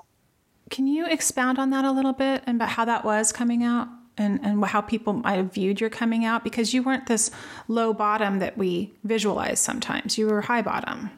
[0.74, 3.88] can you expound on that a little bit and about how that was coming out
[4.18, 6.44] and and how people might have viewed your coming out?
[6.44, 7.30] Because you weren't this
[7.68, 10.18] low bottom that we visualize sometimes.
[10.18, 11.12] You were high bottom.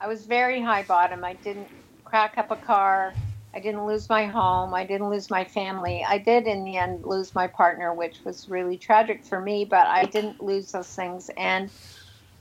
[0.00, 1.24] I was very high bottom.
[1.24, 1.68] I didn't
[2.04, 3.14] crack up a car.
[3.54, 4.74] I didn't lose my home.
[4.74, 6.04] I didn't lose my family.
[6.06, 9.86] I did, in the end, lose my partner, which was really tragic for me, but
[9.86, 11.30] I didn't lose those things.
[11.36, 11.70] And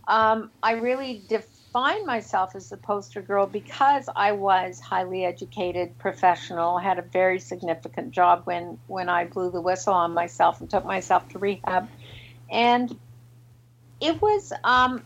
[0.07, 1.22] um, I really
[1.78, 7.39] defined myself as the poster girl because I was highly educated, professional, had a very
[7.39, 11.88] significant job when, when I blew the whistle on myself and took myself to rehab.
[12.51, 12.97] And
[14.01, 15.03] it was, um,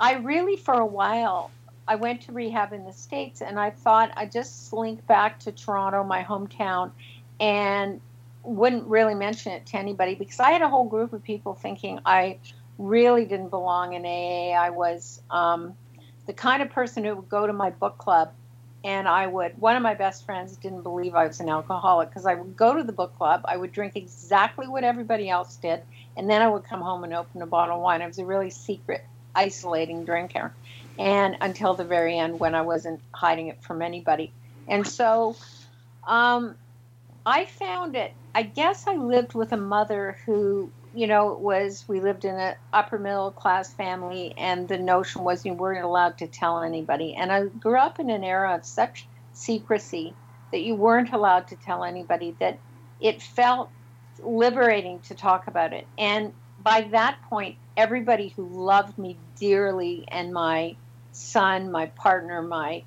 [0.00, 1.52] I really, for a while,
[1.86, 5.52] I went to rehab in the States and I thought I'd just slink back to
[5.52, 6.90] Toronto, my hometown,
[7.38, 8.00] and
[8.42, 12.00] wouldn't really mention it to anybody because I had a whole group of people thinking
[12.04, 12.38] I
[12.76, 14.58] really didn't belong in AA.
[14.58, 15.76] I was um,
[16.28, 18.28] the kind of person who would go to my book club
[18.84, 22.26] and I would, one of my best friends didn't believe I was an alcoholic because
[22.26, 25.82] I would go to the book club, I would drink exactly what everybody else did,
[26.16, 28.02] and then I would come home and open a bottle of wine.
[28.02, 29.00] I was a really secret,
[29.34, 30.54] isolating drinker
[30.98, 34.32] and until the very end when I wasn't hiding it from anybody.
[34.68, 35.36] And so
[36.06, 36.56] um,
[37.24, 38.14] I found it.
[38.34, 42.34] I guess I lived with a mother who, you know, it was we lived in
[42.36, 47.14] an upper middle class family, and the notion was you weren't allowed to tell anybody.
[47.14, 50.18] And I grew up in an era of such secrecy
[50.52, 52.60] that you weren't allowed to tell anybody that
[53.00, 53.72] it felt
[54.20, 55.88] liberating to talk about it.
[55.98, 60.76] And by that point, everybody who loved me dearly and my
[61.12, 62.84] son, my partner, my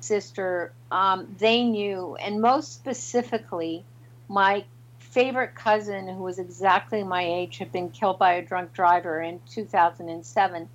[0.00, 3.86] sister, um, they knew, and most specifically,
[4.28, 4.64] my
[5.12, 9.40] favorite cousin, who was exactly my age, had been killed by a drunk driver in
[9.48, 10.68] 2007.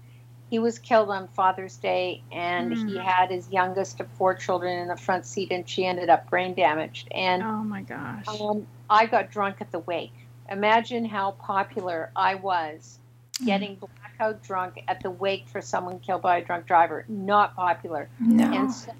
[0.49, 2.89] He was killed on Father's Day, and mm.
[2.89, 6.29] he had his youngest of four children in the front seat, and she ended up
[6.29, 7.07] brain damaged.
[7.11, 10.13] And oh my gosh, um, I got drunk at the wake.
[10.49, 12.99] Imagine how popular I was,
[13.41, 13.47] mm.
[13.47, 17.05] getting blackout drunk at the wake for someone killed by a drunk driver.
[17.09, 18.07] Not popular.
[18.19, 18.45] No.
[18.53, 18.93] And so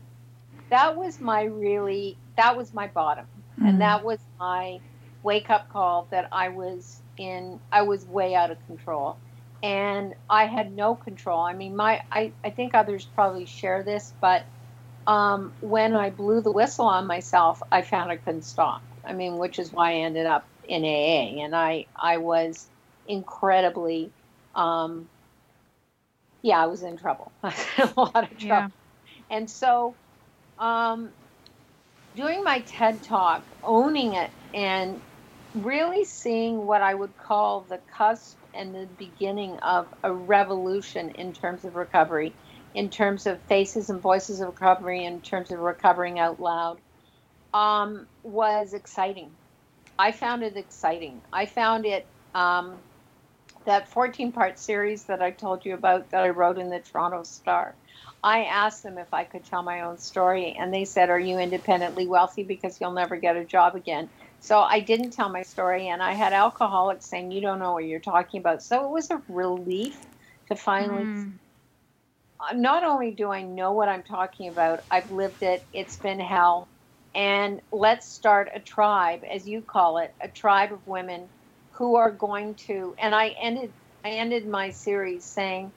[0.72, 3.28] that was my really, that was my bottom.
[3.62, 3.70] Mm.
[3.70, 4.82] And that was my
[5.24, 9.18] wake up call that I was in, I was way out of control.
[9.63, 11.39] And I had no control.
[11.39, 14.45] I mean, my, I, I think others probably share this, but
[15.07, 18.82] um, when I blew the whistle on myself, I found I couldn't stop.
[19.03, 21.43] I mean, which is why I ended up in AA.
[21.43, 22.68] And I, I was
[23.07, 24.11] incredibly
[24.53, 25.07] um,
[26.41, 27.32] yeah, I was in trouble.
[27.43, 27.49] a
[27.95, 28.39] lot of trouble.
[28.39, 28.68] Yeah.
[29.30, 29.95] And so,
[30.57, 31.09] um,
[32.18, 34.99] doing my TED talk, owning it, and
[35.53, 41.32] really seeing what I would call the cusp and the beginning of a revolution in
[41.32, 42.34] terms of recovery,
[42.74, 46.80] in terms of faces and voices of recovery, in terms of recovering out loud,
[47.53, 49.30] um, was exciting.
[49.99, 51.22] I found it exciting.
[51.32, 52.78] I found it um,
[53.65, 57.24] that 14 part series that I told you about that I wrote in the Toronto
[57.24, 57.76] Star.
[58.24, 61.38] I asked them if I could tell my own story, and they said, Are you
[61.38, 64.09] independently wealthy because you'll never get a job again?
[64.39, 67.86] So I didn't tell my story, and I had alcoholics saying, You don't know what
[67.86, 68.63] you're talking about.
[68.63, 69.99] So it was a relief
[70.49, 71.03] to finally.
[71.03, 71.34] Mm.
[72.53, 76.68] Not only do I know what I'm talking about, I've lived it, it's been hell.
[77.15, 81.28] And let's start a tribe, as you call it, a tribe of women
[81.78, 83.72] who are going to and I ended
[84.03, 85.72] I ended my series saying,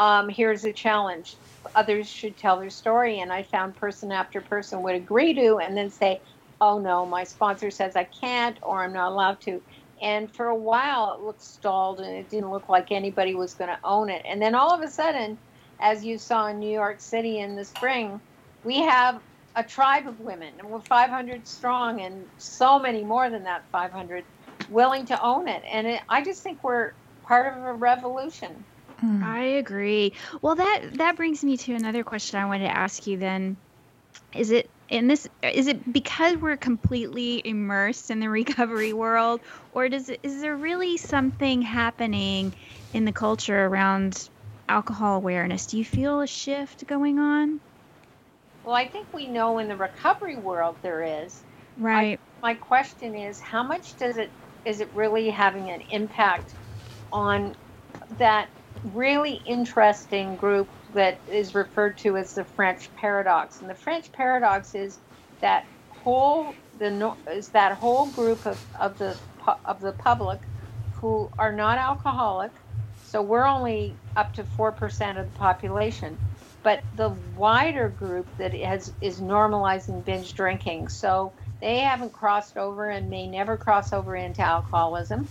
[0.00, 1.36] um, here's a challenge.
[1.74, 5.76] Others should tell their story and I found person after person would agree to and
[5.76, 6.22] then say,
[6.62, 9.62] Oh no, my sponsor says I can't or I'm not allowed to.
[10.02, 13.78] And for a while it looked stalled and it didn't look like anybody was gonna
[13.84, 14.22] own it.
[14.26, 15.38] And then all of a sudden,
[15.82, 18.20] as you saw in New York City in the spring,
[18.64, 19.20] we have
[19.54, 24.24] a tribe of women and we're 500 strong and so many more than that 500
[24.70, 25.62] willing to own it.
[25.70, 26.92] And it, I just think we're
[27.28, 28.64] part of a revolution.
[29.00, 29.32] Hmm.
[29.32, 30.14] I agree.
[30.42, 33.16] Well, that that brings me to another question I wanted to ask you.
[33.18, 33.62] Then,
[34.34, 35.28] is it in this?
[35.42, 39.42] Is it because we're completely immersed in the recovery world,
[39.72, 42.54] or does it, is there really something happening
[42.92, 44.28] in the culture around
[44.68, 45.66] alcohol awareness?
[45.68, 47.60] Do you feel a shift going on?
[48.62, 51.44] Well, I think we know in the recovery world there is.
[51.76, 52.20] Right.
[52.42, 54.34] I, my question is, how much does it
[54.64, 56.54] is it really having an impact
[57.12, 57.56] on
[58.18, 58.50] that
[58.84, 63.60] really interesting group that is referred to as the French paradox.
[63.60, 64.98] And the French paradox is
[65.40, 69.16] that whole the is that whole group of, of the
[69.64, 70.40] of the public
[70.94, 72.50] who are not alcoholic.
[73.06, 76.16] So we're only up to 4% of the population.
[76.62, 80.88] But the wider group that has is normalizing binge drinking.
[80.88, 85.28] So they haven't crossed over and may never cross over into alcoholism.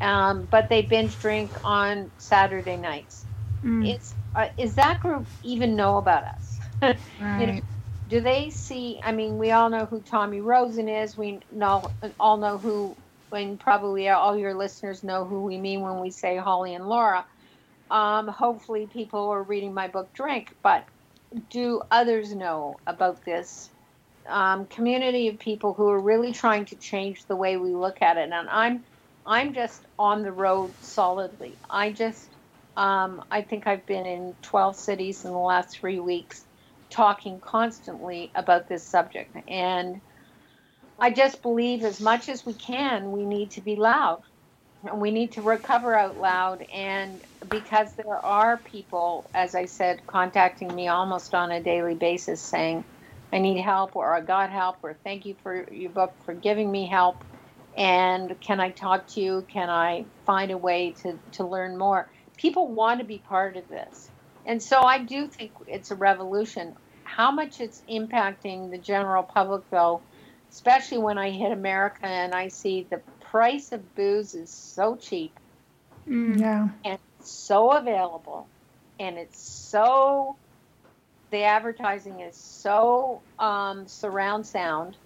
[0.00, 3.26] Um, but they binge drink on Saturday nights.
[3.64, 3.88] Mm.
[3.88, 6.58] It's uh, is that group even know about us?
[6.82, 6.98] right.
[7.40, 7.60] you know,
[8.06, 9.00] do they see?
[9.02, 11.16] I mean, we all know who Tommy Rosen is.
[11.16, 12.96] We know all know who,
[13.32, 17.26] and probably all your listeners know who we mean when we say Holly and Laura.
[17.90, 20.86] Um, hopefully, people are reading my book Drink, but
[21.50, 23.70] do others know about this
[24.28, 28.16] um, community of people who are really trying to change the way we look at
[28.16, 28.30] it?
[28.30, 28.84] And I'm,
[29.28, 31.60] I'm just on the road solidly.
[31.70, 32.36] I just,
[32.76, 36.46] um, I think I've been in 12 cities in the last three weeks
[36.90, 39.36] talking constantly about this subject.
[39.48, 39.98] And
[40.98, 44.22] I just believe as much as we can, we need to be loud.
[44.84, 46.64] And we need to recover out loud.
[46.74, 52.44] And because there are people, as I said, contacting me almost on a daily basis
[52.48, 52.86] saying,
[53.32, 56.72] I need help, or I got help, or thank you for your book for giving
[56.72, 57.24] me help.
[57.78, 59.46] And can I talk to you?
[59.48, 62.08] Can I find a way to, to learn more?
[62.36, 64.10] People want to be part of this.
[64.44, 66.74] And so I do think it's a revolution.
[67.04, 70.00] How much it's impacting the general public, though,
[70.50, 75.38] especially when I hit America and I see the price of booze is so cheap.
[76.08, 76.40] Mm.
[76.40, 76.68] Yeah.
[76.84, 78.48] And so available.
[78.98, 80.36] And it's so,
[81.30, 84.96] the advertising is so um, surround sound.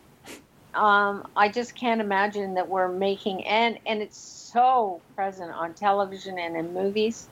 [0.75, 4.19] Um, I just can't imagine that we're making, and, and it's
[4.53, 7.29] so present on television and in movies.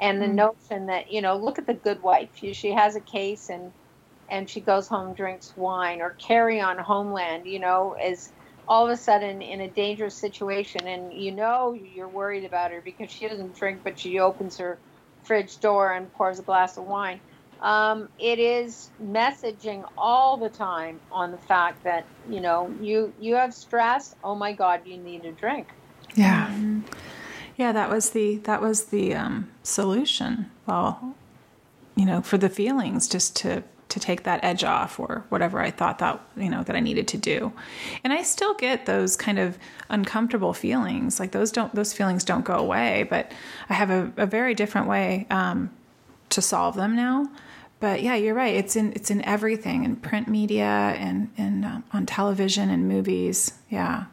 [0.00, 2.30] And the mm notion that you know look at the good wife.
[2.34, 3.72] She has a case and
[4.28, 8.32] and she goes home drinks wine or carry on homeland you know is
[8.68, 10.86] all of a sudden in a dangerous situation.
[10.88, 14.80] And you know you're worried about her because she doesn't drink but she opens her
[15.24, 17.20] fridge door and pours a glass of wine
[17.64, 23.34] um, it is messaging all the time on the fact that you know you you
[23.34, 25.68] have stress oh my god you need a drink
[26.14, 26.80] yeah mm-hmm.
[27.56, 30.50] Yeah, that was the that was the um, solution.
[30.66, 31.14] Well,
[31.94, 35.70] you know, for the feelings, just to to take that edge off or whatever I
[35.70, 37.52] thought that you know that I needed to do.
[38.02, 39.56] And I still get those kind of
[39.88, 41.20] uncomfortable feelings.
[41.20, 43.30] Like those don't those feelings don't go away, but
[43.68, 45.70] I have a, a very different way um,
[46.30, 47.30] to solve them now.
[47.84, 48.54] But yeah, you're right.
[48.54, 53.52] It's in it's in everything in print media and and um, on television and movies.
[53.68, 54.04] Yeah.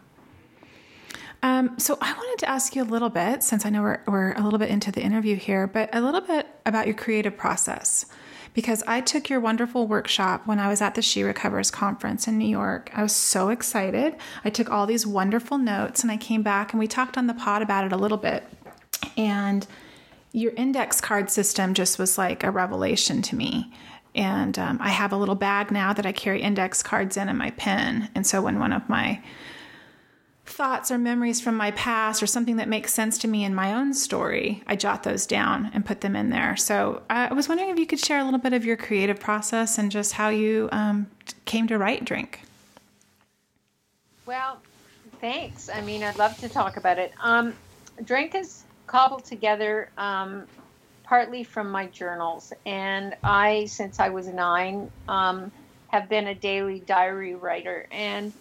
[1.42, 4.34] Um, so I wanted to ask you a little bit, since I know we're, we're
[4.34, 8.08] a little bit into the interview here, but a little bit about your creative process.
[8.54, 12.38] Because I took your wonderful workshop when I was at the She Recovers conference in
[12.38, 12.92] New York.
[12.94, 14.18] I was so excited.
[14.44, 17.34] I took all these wonderful notes and I came back and we talked on the
[17.34, 18.44] pod about it a little bit.
[19.16, 19.66] And
[20.32, 23.72] your index card system just was like a revelation to me.
[24.14, 27.38] And um, I have a little bag now that I carry index cards in and
[27.38, 28.10] my pen.
[28.16, 29.22] And so when one of my
[30.46, 33.74] thoughts or memories from my past or something that makes sense to me in my
[33.74, 36.58] own story, I jot those down and put them in there.
[36.58, 39.78] So I was wondering if you could share a little bit of your creative process
[39.78, 41.10] and just how you um,
[41.46, 42.42] came to write Drink.
[44.26, 44.62] Well,
[45.22, 45.70] thanks.
[45.70, 47.14] I mean, I'd love to talk about it.
[47.22, 47.54] Um,
[48.04, 50.48] Drink is cobbled together um,
[51.08, 52.54] partly from my journals.
[52.66, 55.52] And I, since I was nine, um,
[55.88, 57.88] have been a daily diary writer.
[57.92, 58.34] And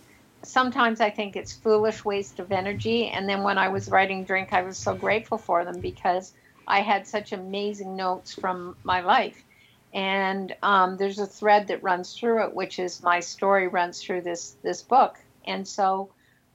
[0.45, 3.09] sometimes I think it's foolish waste of energy.
[3.09, 6.33] And then when I was writing Drink, I was so grateful for them because
[6.67, 9.45] I had such amazing notes from my life.
[9.93, 14.23] And um, there's a thread that runs through it, which is my story runs through
[14.23, 15.17] this this book.
[15.47, 16.13] And so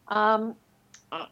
[0.08, 0.56] um,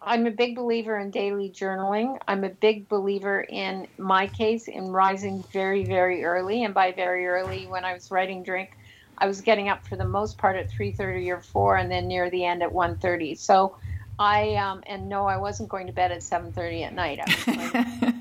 [0.02, 2.20] I'm a big believer in daily journaling.
[2.28, 6.64] I'm a big believer in my case in rising very, very early.
[6.64, 8.78] And by very early, when I was writing Drink,
[9.18, 12.30] I was getting up for the most part at 3:30 or 4, and then near
[12.30, 13.38] the end at 1:30.
[13.38, 13.78] So
[14.20, 17.20] I um, and no, I wasn't going to bed at 7:30 at night.
[17.20, 18.14] I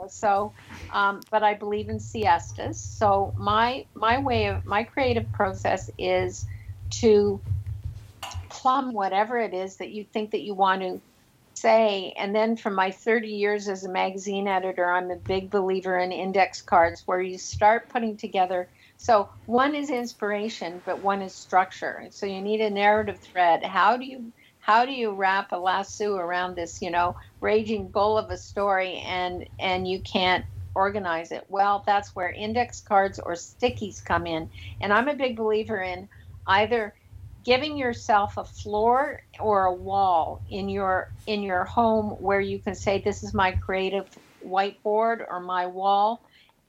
[0.00, 0.52] was so,
[0.92, 2.78] um, but I believe in siestas.
[2.78, 6.46] So my my way of my creative process is
[6.90, 7.40] to
[8.60, 11.00] plumb whatever it is that you think that you want to
[11.54, 12.12] say.
[12.16, 16.12] And then from my 30 years as a magazine editor, I'm a big believer in
[16.12, 18.68] index cards where you start putting together
[19.00, 22.08] so one is inspiration, but one is structure.
[22.10, 23.64] So you need a narrative thread.
[23.64, 28.18] How do you how do you wrap a lasso around this, you know, raging bull
[28.18, 30.44] of a story and and you can't
[30.74, 31.44] organize it?
[31.48, 34.50] Well, that's where index cards or stickies come in.
[34.80, 36.08] And I'm a big believer in
[36.48, 36.92] either
[37.48, 42.74] giving yourself a floor or a wall in your in your home where you can
[42.74, 44.06] say this is my creative
[44.44, 46.22] whiteboard or my wall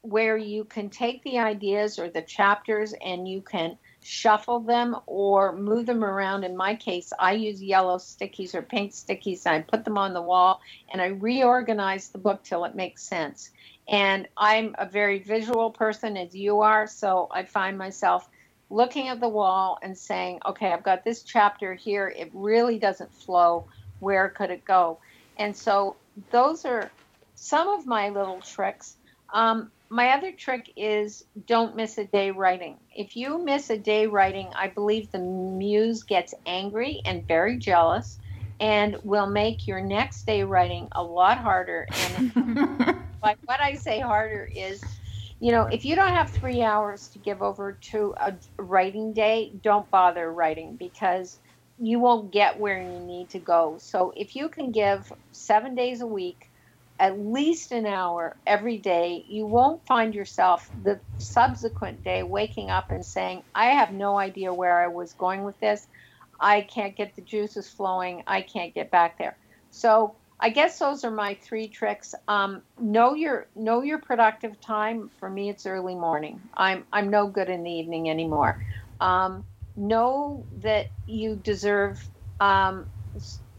[0.03, 5.53] where you can take the ideas or the chapters and you can shuffle them or
[5.53, 6.45] move them around.
[6.45, 10.13] In my case, I use yellow stickies or pink stickies and I put them on
[10.13, 10.61] the wall
[10.93, 13.49] and I reorganize the book till it makes sense.
[13.89, 18.29] And I'm a very visual person as you are, so I find myself
[18.69, 22.07] looking at the wall and saying, okay, I've got this chapter here.
[22.07, 23.65] It really doesn't flow.
[23.99, 24.99] Where could it go?
[25.37, 25.95] And so
[26.31, 26.91] those are
[27.35, 28.95] some of my little tricks.
[29.33, 32.77] Um, my other trick is don't miss a day writing.
[32.95, 38.19] If you miss a day writing, I believe the muse gets angry and very jealous
[38.59, 41.87] and will make your next day writing a lot harder.
[42.17, 44.81] And But what I say harder is,
[45.39, 49.53] you know, if you don't have three hours to give over to a writing day,
[49.63, 51.39] don't bother writing because
[51.77, 53.77] you won't get where you need to go.
[53.81, 56.39] So if you can give seven days a week,
[56.99, 62.87] at least an hour every day, you won't find yourself the subsequent day waking up
[62.91, 65.87] and saying, I have no idea where I was going with this.
[66.41, 68.23] I can't get the juices flowing.
[68.27, 69.37] I can't get back there.
[69.71, 72.15] So I guess those are my three tricks.
[72.27, 75.09] Um, know your know your productive time.
[75.19, 76.41] For me, it's early morning.
[76.55, 78.59] I'm I'm no good in the evening anymore.
[79.01, 82.07] Um, know that you deserve
[82.39, 82.87] um,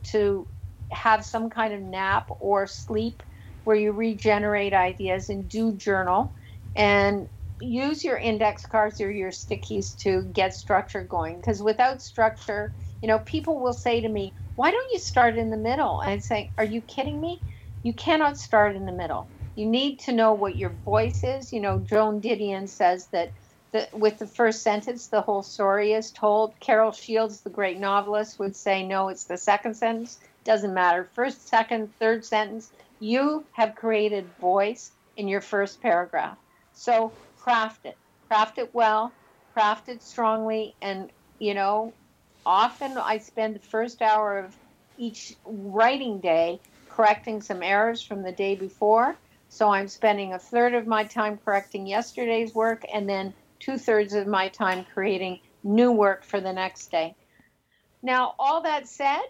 [0.04, 0.48] to
[0.92, 3.22] have some kind of nap or sleep
[3.64, 6.34] where you regenerate ideas and do journal
[6.76, 7.28] and
[7.60, 12.72] use your index cards or your stickies to get structure going because without structure
[13.02, 16.00] you know people will say to me why don't you start in the middle?
[16.00, 17.42] And I'd say, are you kidding me?
[17.82, 19.30] You cannot start in the middle.
[19.54, 21.52] You need to know what your voice is.
[21.52, 23.32] You know, Joan Didion says that
[23.72, 26.58] the, with the first sentence, the whole story is told.
[26.60, 30.18] Carol Shields, the great novelist, would say, no, it's the second sentence.
[30.44, 31.08] Doesn't matter.
[31.14, 32.72] First, second, third sentence.
[32.98, 36.38] You have created voice in your first paragraph.
[36.72, 37.96] So craft it.
[38.28, 39.12] Craft it well,
[39.52, 41.94] craft it strongly, and, you know,
[42.50, 44.56] often I spend the first hour of
[44.98, 49.14] each writing day correcting some errors from the day before.
[49.48, 54.14] So I'm spending a third of my time correcting yesterday's work and then two thirds
[54.14, 57.14] of my time creating new work for the next day.
[58.02, 59.22] Now, all that said,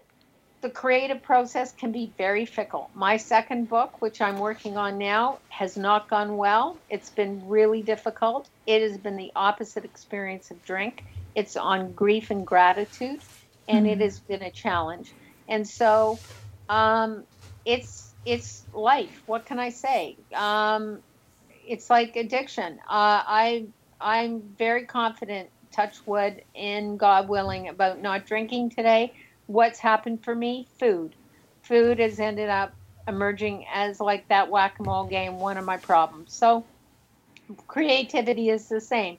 [0.62, 2.89] the creative process can be very fickle.
[2.95, 6.79] My second book, which I'm working on now, has not gone well.
[6.89, 8.49] It's been really difficult.
[8.66, 11.05] It has been the opposite experience of drink.
[11.35, 13.20] It's on grief and gratitude,
[13.68, 14.01] and mm-hmm.
[14.01, 15.12] it has been a challenge.
[15.49, 16.18] And so,
[16.68, 17.24] um,
[17.64, 19.22] it's it's life.
[19.26, 20.16] What can I say?
[20.35, 20.99] Um,
[21.66, 22.78] it's like addiction.
[22.89, 23.66] Uh, I
[24.01, 29.12] I'm very confident, touch wood, in God willing, about not drinking today.
[29.47, 30.66] What's happened for me?
[30.78, 31.14] Food.
[31.62, 32.72] Food has ended up
[33.07, 36.33] emerging as like that whack-a-mole game, one of my problems.
[36.33, 36.64] So
[37.66, 39.18] creativity is the same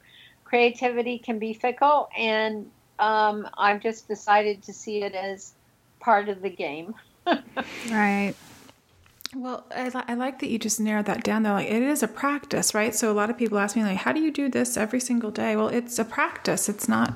[0.52, 5.54] creativity can be fickle, and um, I've just decided to see it as
[6.02, 6.93] part of the game.
[7.89, 8.34] right.
[9.34, 11.54] Well, I, I, like that you just narrowed that down though.
[11.54, 12.93] Like it is a practice, right?
[12.93, 15.32] So a lot of people ask me like, how do you do this every single
[15.32, 15.56] day?
[15.56, 16.68] Well, it's a practice.
[16.68, 17.14] It's not,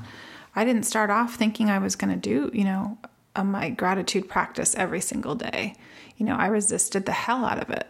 [0.56, 2.98] I didn't start off thinking I was going to do, you know,
[3.36, 5.76] a, my gratitude practice every single day.
[6.16, 7.86] You know, I resisted the hell out of it.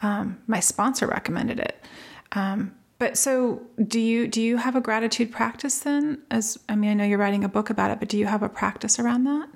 [0.00, 1.84] Um, my sponsor recommended it.
[2.32, 6.22] Um, but so do you do you have a gratitude practice then?
[6.30, 8.42] As I mean, I know you're writing a book about it, but do you have
[8.42, 9.48] a practice around that?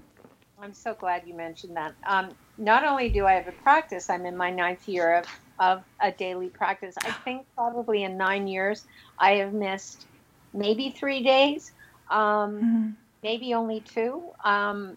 [0.61, 1.93] I'm so glad you mentioned that.
[2.07, 5.27] Um, not only do I have a practice, I'm in my ninth year of,
[5.59, 6.95] of a daily practice.
[7.03, 8.85] I think probably in nine years,
[9.19, 10.07] I have missed
[10.55, 11.73] maybe three days,
[12.11, 12.89] um, mm-hmm.
[13.25, 14.23] maybe only two.
[14.45, 14.97] Um,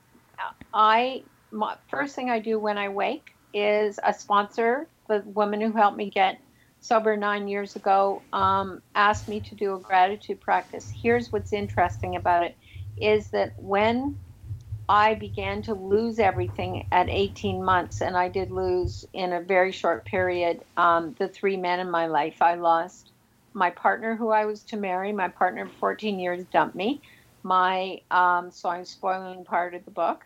[0.71, 5.71] I my, first thing I do when I wake is a sponsor, the woman who
[5.71, 6.39] helped me get
[6.85, 10.91] sober nine years ago, um, asked me to do a gratitude practice.
[10.95, 12.55] Here's what's interesting about it
[12.97, 14.17] is that when
[14.87, 19.71] I began to lose everything at 18 months, and I did lose in a very
[19.71, 22.41] short period um, the three men in my life.
[22.41, 23.11] I lost
[23.53, 25.11] my partner who I was to marry.
[25.11, 27.01] My partner of 14 years dumped me.
[27.41, 30.23] My um, so I'm spoiling part of the book.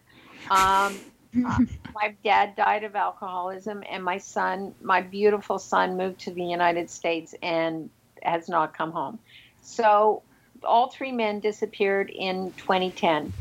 [0.52, 1.00] Um,
[1.46, 1.60] uh,
[1.94, 6.90] my dad died of alcoholism, and my son, my beautiful son, moved to the United
[6.90, 7.90] States and
[8.24, 9.20] has not come home.
[9.62, 10.24] So
[10.64, 13.32] all three men disappeared in 2010.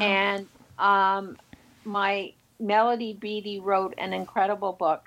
[0.00, 0.06] Wow.
[0.06, 0.46] And
[0.78, 1.36] um,
[1.84, 5.04] my Melody Beattie wrote an incredible book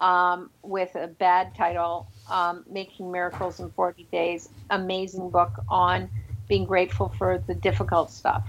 [0.00, 4.48] um, with a bad title, um, Making Miracles in 40 Days.
[4.70, 6.10] Amazing book on
[6.48, 8.42] being grateful for the difficult stuff.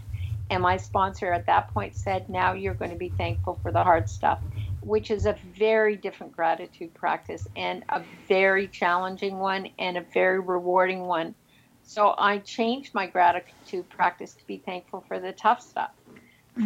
[0.53, 3.84] And my sponsor at that point said, Now you're going to be thankful for the
[3.84, 4.39] hard stuff,
[4.81, 10.39] which is a very different gratitude practice and a very challenging one and a very
[10.39, 11.34] rewarding one.
[11.81, 15.89] So I changed my gratitude practice to be thankful for the tough stuff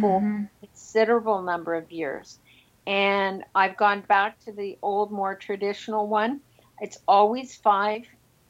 [0.00, 0.44] for mm-hmm.
[0.62, 2.38] a considerable number of years.
[2.86, 6.40] And I've gone back to the old, more traditional one.
[6.78, 8.02] It's always five.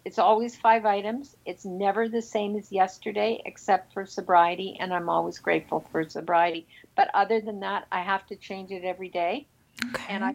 [0.09, 1.37] It's always five items.
[1.45, 6.67] It's never the same as yesterday, except for sobriety, and I'm always grateful for sobriety.
[6.97, 9.47] But other than that, I have to change it every day.
[9.85, 10.05] Okay.
[10.09, 10.35] And I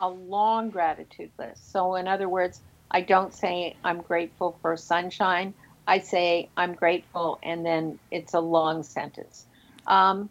[0.00, 1.70] a long gratitude list.
[1.70, 5.52] So in other words, I don't say I'm grateful for sunshine.
[5.86, 9.44] I say I'm grateful, and then it's a long sentence.
[9.86, 10.30] Um,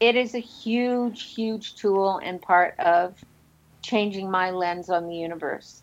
[0.00, 3.16] it is a huge, huge tool and part of
[3.80, 5.82] changing my lens on the universe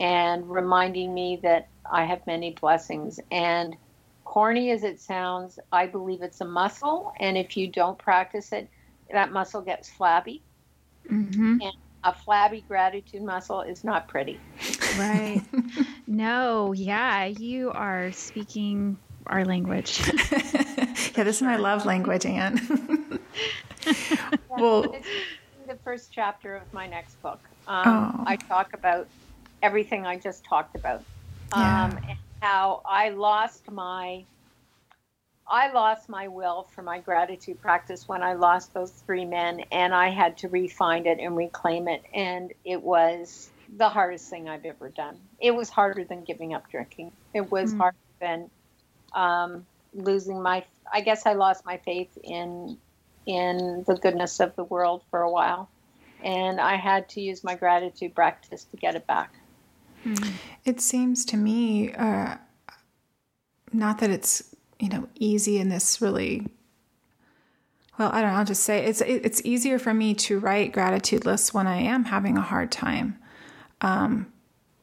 [0.00, 3.20] and reminding me that I have many blessings.
[3.30, 3.76] And
[4.24, 7.12] corny as it sounds, I believe it's a muscle.
[7.20, 8.68] And if you don't practice it,
[9.10, 10.42] that muscle gets flabby.
[11.10, 11.62] Mm-hmm.
[11.62, 11.72] And
[12.04, 14.40] a flabby gratitude muscle is not pretty.
[14.98, 15.42] Right.
[16.06, 20.00] no, yeah, you are speaking our language.
[20.32, 22.60] yeah, this is my love language, Ann.
[24.50, 24.82] well,
[25.66, 27.40] the first chapter of my next book.
[27.66, 28.24] Um, oh.
[28.26, 29.08] I talk about
[29.66, 31.02] everything I just talked about.
[31.52, 31.84] Yeah.
[31.84, 34.24] Um, and how I lost my
[35.48, 39.94] I lost my will for my gratitude practice when I lost those three men, and
[39.94, 42.02] I had to refind it and reclaim it.
[42.12, 45.18] And it was the hardest thing I've ever done.
[45.38, 47.12] It was harder than giving up drinking.
[47.32, 47.78] It was mm.
[47.78, 48.50] harder than
[49.12, 50.64] um, losing my.
[50.92, 52.76] I guess I lost my faith in
[53.24, 55.68] in the goodness of the world for a while,
[56.24, 59.32] and I had to use my gratitude practice to get it back.
[60.64, 62.36] It seems to me, uh,
[63.72, 66.46] not that it's you know easy in this really.
[67.98, 68.38] Well, I don't know.
[68.38, 72.04] I'll just say it's it's easier for me to write gratitude lists when I am
[72.04, 73.18] having a hard time.
[73.80, 74.32] Um,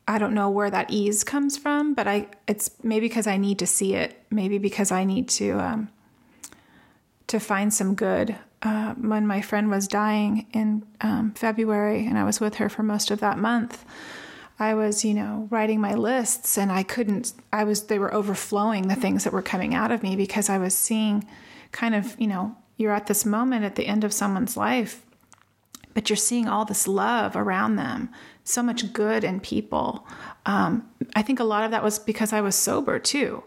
[0.08, 3.60] I don't know where that ease comes from, but I it's maybe because I need
[3.60, 4.22] to see it.
[4.32, 5.90] Maybe because I need to um,
[7.28, 8.36] to find some good.
[8.62, 12.82] Uh, when my friend was dying in um, February, and I was with her for
[12.82, 13.84] most of that month,
[14.60, 18.88] I was, you know, writing my lists and I couldn't, I was, they were overflowing
[18.88, 21.26] the things that were coming out of me because I was seeing
[21.72, 25.06] kind of, you know, you're at this moment at the end of someone's life,
[25.94, 28.10] but you're seeing all this love around them,
[28.44, 30.08] so much good in people.
[30.46, 33.44] Um, I think a lot of that was because I was sober too.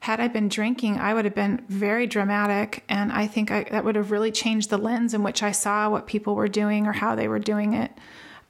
[0.00, 3.84] Had I been drinking, I would have been very dramatic, and I think I, that
[3.84, 6.92] would have really changed the lens in which I saw what people were doing or
[6.92, 7.92] how they were doing it.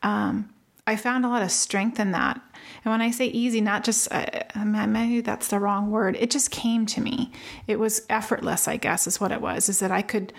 [0.02, 0.50] Um,
[0.90, 2.40] I found a lot of strength in that.
[2.84, 4.26] And when I say easy, not just, uh,
[4.64, 6.16] maybe that's the wrong word.
[6.16, 7.30] It just came to me.
[7.68, 10.32] It was effortless, I guess, is what it was, is that I could.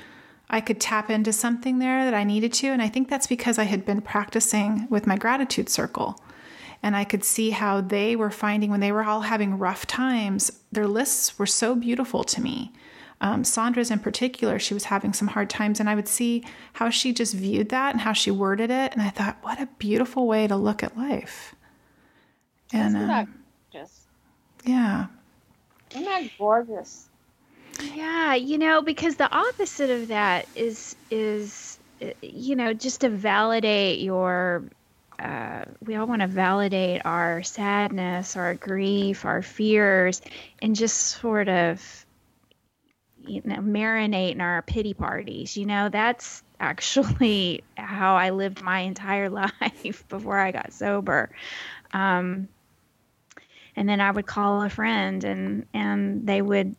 [0.54, 2.68] I could tap into something there that I needed to.
[2.68, 6.22] And I think that's because I had been practicing with my gratitude circle.
[6.84, 10.52] And I could see how they were finding when they were all having rough times,
[10.70, 12.74] their lists were so beautiful to me
[13.22, 16.44] um, Sondra's in particular, she was having some hard times, and I would see
[16.74, 19.68] how she just viewed that and how she worded it, and I thought, what a
[19.78, 21.56] beautiful way to look at life.
[22.74, 23.32] And Isn't that uh,
[24.66, 25.06] Yeah.
[25.92, 27.10] Isn't that gorgeous?
[27.94, 31.78] Yeah, you know, because the opposite of that is is
[32.22, 34.64] you know just to validate your
[35.20, 40.22] uh, we all want to validate our sadness, our grief, our fears,
[40.62, 42.01] and just sort of
[43.26, 45.58] you know, marinate in our pity parties.
[45.58, 49.30] You know, that's actually how I lived my entire
[49.62, 51.32] life before I got sober.
[51.94, 52.48] Um,
[53.76, 56.76] and then I would call a friend and and they would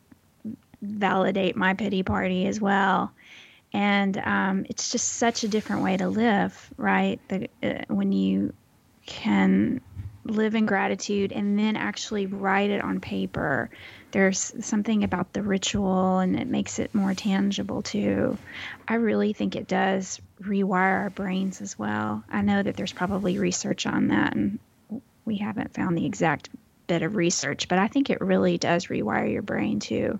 [0.81, 3.11] validate my pity party as well.
[3.71, 7.19] And um, it's just such a different way to live, right?
[7.29, 8.53] The, uh, when you
[9.05, 9.81] can
[10.25, 13.69] live in gratitude and then actually write it on paper
[14.13, 18.37] there's something about the ritual and it makes it more tangible too.
[18.87, 22.23] I really think it does rewire our brains as well.
[22.29, 24.59] I know that there's probably research on that and
[25.25, 26.49] we haven't found the exact
[26.87, 30.19] bit of research, but I think it really does rewire your brain too.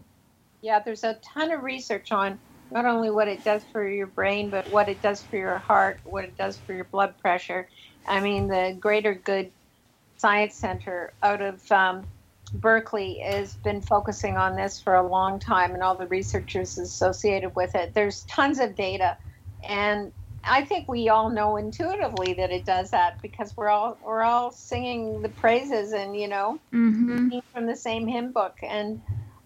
[0.64, 2.40] Yeah, there's a ton of research on
[2.72, 6.00] not only what it does for your brain, but what it does for your heart,
[6.04, 7.70] what it does for your blood pressure.
[8.08, 9.52] I mean, the Greater Good
[10.18, 12.08] Science Center out of um,
[12.54, 17.56] Berkeley has been focusing on this for a long time and all the researchers associated
[17.56, 17.94] with it.
[17.94, 19.18] There's tons of data
[19.68, 20.12] and
[20.46, 24.52] I think we all know intuitively that it does that because we're all we're all
[24.52, 27.40] singing the praises and you know mm-hmm.
[27.54, 29.02] from the same hymn book and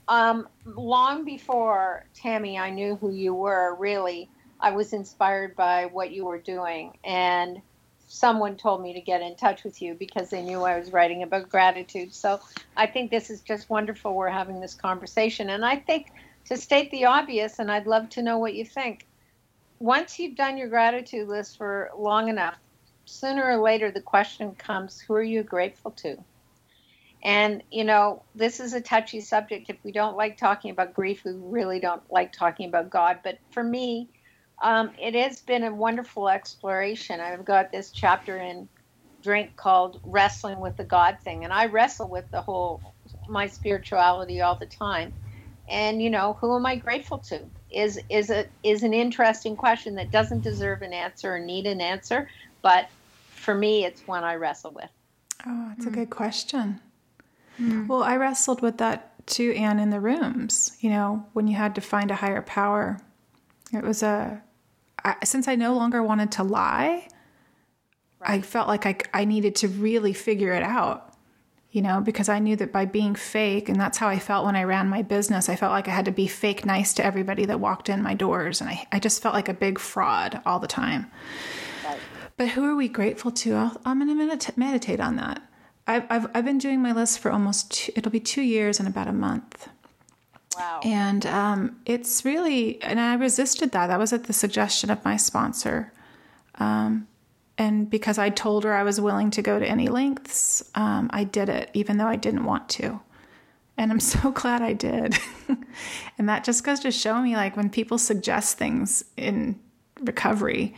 [0.07, 3.75] um, long before Tammi, I knew who you were.
[3.75, 4.29] Really,
[4.59, 7.61] I was inspired by what you were doing, and
[8.07, 11.23] someone told me to get in touch with you because they knew I was writing
[11.23, 12.13] about gratitude.
[12.13, 12.39] So
[12.75, 14.15] I think this is just wonderful.
[14.15, 16.11] We're having this conversation, and I think
[16.45, 19.05] to state the obvious, and I'd love to know what you think.
[19.79, 22.55] Once you've done your gratitude list for long enough,
[23.05, 26.17] sooner or later the question comes, who are you grateful to?
[27.23, 29.69] And, you know, this is a touchy subject.
[29.69, 33.19] If we don't like talking about grief, we really don't like talking about God.
[33.23, 34.07] But for me,
[34.61, 37.19] um, it has been a wonderful exploration.
[37.19, 38.67] I've got this chapter in
[39.21, 41.43] Drink called Wrestling with the God thing.
[41.43, 42.81] And I wrestle with the whole,
[43.27, 45.13] my spirituality all the time.
[45.69, 47.41] And, you know, who am I grateful to?
[47.69, 51.81] Is, is, a, is an interesting question that doesn't deserve an answer or need an
[51.81, 52.29] answer.
[52.61, 52.89] But
[53.29, 54.89] for me, it's one I wrestle with.
[55.45, 55.89] Oh, it's mm.
[55.89, 56.79] a good question.
[57.59, 57.87] Mm.
[57.87, 60.77] Well, I wrestled with that too, Ann, in the rooms.
[60.79, 62.99] You know, when you had to find a higher power,
[63.73, 64.41] it was a.
[65.03, 67.07] I, since I no longer wanted to lie,
[68.19, 68.29] right.
[68.29, 71.03] I felt like I, I needed to really figure it out.
[71.69, 74.55] You know, because I knew that by being fake, and that's how I felt when
[74.55, 77.45] I ran my business, I felt like I had to be fake nice to everybody
[77.45, 78.61] that walked in my doors.
[78.61, 81.11] And I, I just felt like a big fraud all the time.
[81.85, 81.99] Right.
[82.37, 83.55] But who are we grateful to?
[83.55, 85.41] i am going to meditate on that.
[85.87, 88.87] I've, I've, I've been doing my list for almost, two, it'll be two years and
[88.87, 89.69] about a month.
[90.83, 93.87] And um, it's really, and I resisted that.
[93.87, 95.93] That was at the suggestion of my sponsor.
[96.55, 97.07] Um,
[97.57, 101.23] and because I told her I was willing to go to any lengths, um, I
[101.23, 102.99] did it, even though I didn't want to.
[103.77, 105.17] And I'm so glad I did.
[106.17, 109.59] and that just goes to show me like when people suggest things in
[110.01, 110.75] recovery,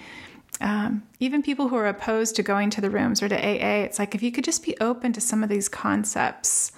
[0.62, 4.00] um, even people who are opposed to going to the rooms or to AA, it's
[4.00, 6.72] like if you could just be open to some of these concepts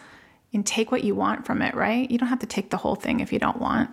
[0.54, 2.10] and take what you want from it, right?
[2.10, 3.90] You don't have to take the whole thing if you don't want.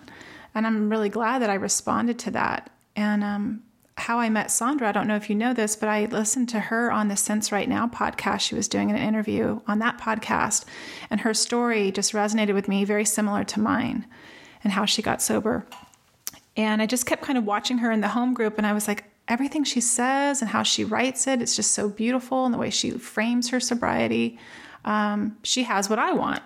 [0.54, 2.70] And I'm really glad that I responded to that.
[2.96, 3.62] And um,
[3.96, 6.60] how I met Sondra, I don't know if you know this, but I listened to
[6.60, 8.40] her on the Sense Right Now podcast.
[8.40, 10.64] She was doing an interview on that podcast,
[11.10, 14.06] and her story just resonated with me, very similar to mine,
[14.64, 15.66] and how she got sober.
[16.56, 18.88] And I just kept kind of watching her in the home group, and I was
[18.88, 22.46] like, everything she says and how she writes it, it's just so beautiful.
[22.46, 24.38] And the way she frames her sobriety,
[24.84, 26.42] um, she has what I want,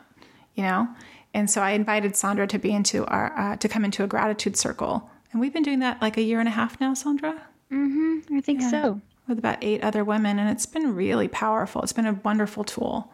[0.55, 0.89] you know.
[1.35, 4.57] And so I invited Sondra to be into our uh, to come into a gratitude
[4.57, 7.41] circle, and we've been doing that like a year and a half now, Sondra.
[7.71, 8.37] Mm-hmm.
[8.37, 8.71] I think yeah.
[8.71, 9.01] so.
[9.29, 11.81] With about eight other women, and it's been really powerful.
[11.83, 13.13] It's been a wonderful tool.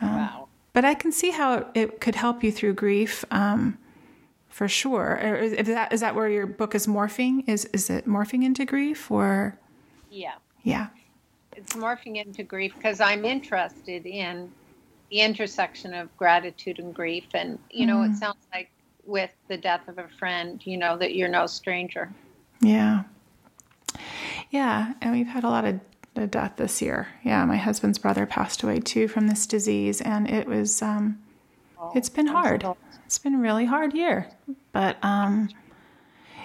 [0.00, 0.48] Um, wow.
[0.72, 3.24] But I can see how it, could help you through grief.
[3.32, 3.76] Um,
[4.56, 5.16] for sure.
[5.16, 7.46] Is that is that where your book is morphing?
[7.46, 9.58] Is is it morphing into grief or?
[10.10, 10.36] Yeah.
[10.62, 10.86] Yeah.
[11.54, 14.50] It's morphing into grief because I'm interested in
[15.10, 18.10] the intersection of gratitude and grief, and you know, mm.
[18.10, 18.70] it sounds like
[19.04, 22.10] with the death of a friend, you know, that you're no stranger.
[22.60, 23.04] Yeah.
[24.50, 25.80] Yeah, and we've had a lot of
[26.30, 27.08] death this year.
[27.22, 31.18] Yeah, my husband's brother passed away too from this disease, and it was um,
[31.78, 32.64] oh, it's been hard.
[33.04, 34.28] It's been a really hard year.
[34.72, 35.48] But um,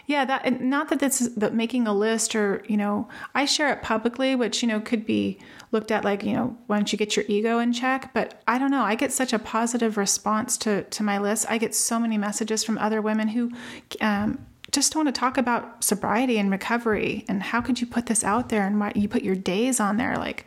[0.08, 3.72] yeah, that not that this is but making a list or you know I share
[3.72, 5.40] it publicly, which you know could be
[5.72, 8.14] looked at like you know why don't you get your ego in check?
[8.14, 8.84] But I don't know.
[8.84, 11.46] I get such a positive response to to my list.
[11.50, 13.52] I get so many messages from other women who.
[14.00, 18.24] Um, just want to talk about sobriety and recovery and how could you put this
[18.24, 20.46] out there and why you put your days on there like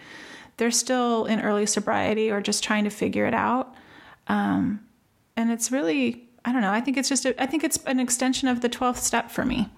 [0.57, 3.75] they're still in early sobriety or just trying to figure it out
[4.29, 4.81] um,
[5.37, 6.73] and it's really I don't know.
[6.73, 9.45] I think it's just a, I think it's an extension of the 12th step for
[9.45, 9.71] me.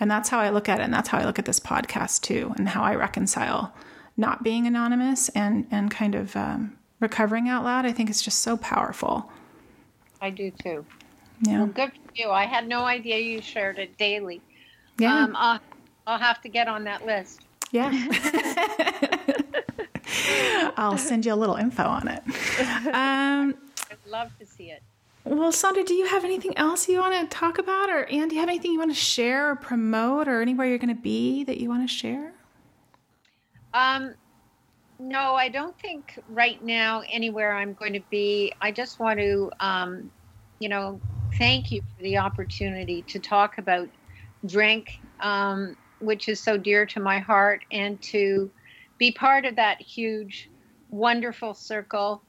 [0.00, 2.22] And that's how I look at it and that's how I look at this podcast
[2.22, 3.74] too and how I reconcile
[4.16, 7.84] not being anonymous and and kind of um, recovering out loud.
[7.84, 9.30] I think it's just so powerful.
[10.20, 10.84] I do too.
[11.42, 11.58] Yeah.
[11.58, 12.30] Well, good for you.
[12.30, 14.40] I had no idea you shared it daily.
[14.98, 15.24] Yeah.
[15.24, 15.60] Um, I'll,
[16.06, 17.40] I'll have to get on that list.
[17.70, 17.92] Yeah.
[20.76, 22.22] I'll send you a little info on it.
[22.88, 23.54] Um,
[23.90, 24.82] I'd love to see it.
[25.28, 27.90] Well, Sondra, do you have anything else you want to talk about?
[27.90, 30.78] Or Ann, do you have anything you want to share or promote or anywhere you're
[30.78, 32.32] going to be that you want to share?
[33.74, 34.14] Um,
[34.98, 38.54] no, I don't think right now anywhere I'm going to be.
[38.62, 40.10] I just want to, um,
[40.60, 40.98] you know,
[41.34, 43.86] thank you for the opportunity to talk about
[44.46, 48.50] drink, um, which is so dear to my heart, and to
[48.96, 50.48] be part of that huge,
[50.88, 52.22] wonderful circle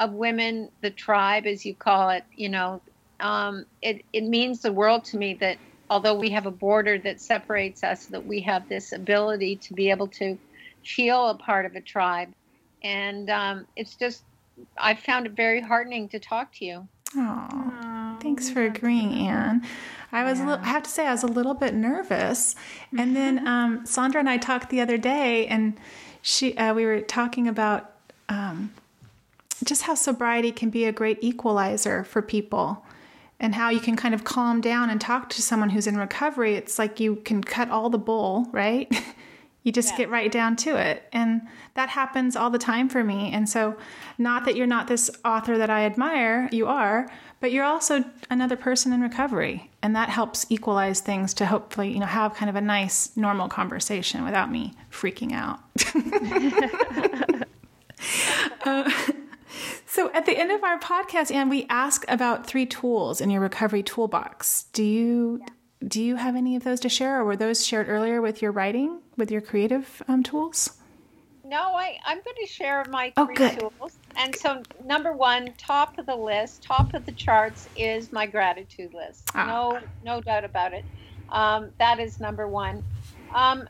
[0.00, 2.80] of women, the tribe, as you call it, you know,
[3.20, 5.58] um, it, it means the world to me that
[5.90, 9.90] although we have a border that separates us, that we have this ability to be
[9.90, 10.38] able to
[10.82, 12.32] feel a part of a tribe.
[12.82, 14.22] And um, it's just,
[14.78, 16.88] I found it very heartening to talk to you.
[17.14, 18.22] Aww.
[18.22, 19.66] Thanks for agreeing, Ann.
[20.12, 20.60] I was, yeah.
[20.62, 22.56] I have to say, I was a little bit nervous.
[22.96, 25.76] And then um, Sondra and I talked the other day, and
[26.22, 27.92] she, uh, we were talking about
[28.28, 28.72] um,
[29.64, 32.84] just how sobriety can be a great equalizer for people
[33.38, 36.54] and how you can kind of calm down and talk to someone who's in recovery.
[36.54, 38.92] It's like you can cut all the bull, right?
[39.62, 41.04] you just get right down to it.
[41.12, 41.42] And
[41.74, 43.30] that happens all the time for me.
[43.32, 43.76] And so,
[44.18, 47.10] not that you're not this author that I admire, you are,
[47.40, 49.70] but you're also another person in recovery.
[49.82, 53.48] And that helps equalize things to hopefully, you know, have kind of a nice, normal
[53.48, 55.60] conversation without me freaking out.
[58.66, 58.90] uh,
[59.90, 63.40] so at the end of our podcast, Ann, we ask about three tools in your
[63.40, 64.64] recovery toolbox.
[64.72, 65.42] Do you
[65.86, 68.52] do you have any of those to share, or were those shared earlier with your
[68.52, 70.76] writing, with your creative um, tools?
[71.50, 73.58] No, I, I'm going to share my oh, three good.
[73.58, 73.98] tools.
[74.14, 78.94] And so, number one, top of the list, top of the charts is my gratitude
[78.94, 79.28] list.
[79.34, 79.46] Ah.
[79.46, 80.84] No, no doubt about it.
[81.30, 82.84] Um, that is number one.
[83.34, 83.68] Um,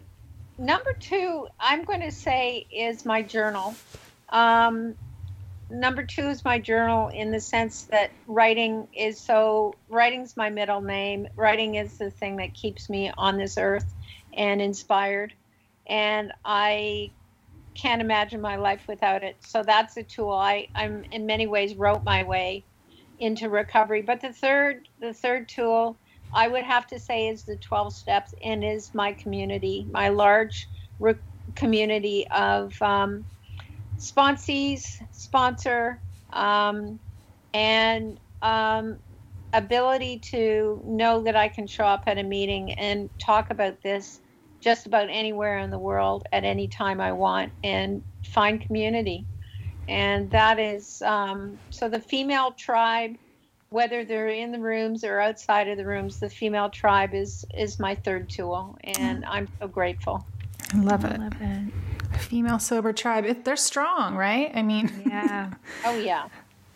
[0.59, 3.75] number two, I'm going to say is my journal.
[4.29, 4.95] Um,
[5.71, 10.81] number two is my journal in the sense that writing is so writing's my middle
[10.81, 11.27] name.
[11.37, 13.95] Writing is the thing that keeps me on this earth
[14.37, 15.33] and inspired.
[15.89, 17.13] And i
[17.75, 19.37] can't imagine my life without it.
[19.41, 20.33] So that's a tool.
[20.33, 22.67] I i'm in many ways wrote my way
[23.19, 24.03] into recovery.
[24.03, 25.99] But the third the third tool
[26.35, 30.69] i would have to say is the 12 steps and is my community my large
[31.01, 31.15] re-
[31.57, 33.25] community of um,
[34.01, 36.01] sponsees, sponsor,
[36.32, 36.98] um,
[37.52, 38.98] and um,
[39.52, 44.20] ability to know that I can show up at a meeting and talk about this
[44.60, 49.24] just about anywhere in the world at any time I want and find community.
[49.89, 53.16] And that is um, so the female tribe,
[53.70, 57.81] whether they're in the rooms or outside of the rooms, the female tribe is is
[57.81, 60.24] my third tool, and I'm so grateful.
[60.72, 61.12] I love it.
[61.12, 61.72] I love it
[62.19, 63.24] female sober tribe.
[63.24, 64.51] It, they're strong, right?
[64.55, 65.53] I mean, yeah.
[65.85, 66.28] oh yeah.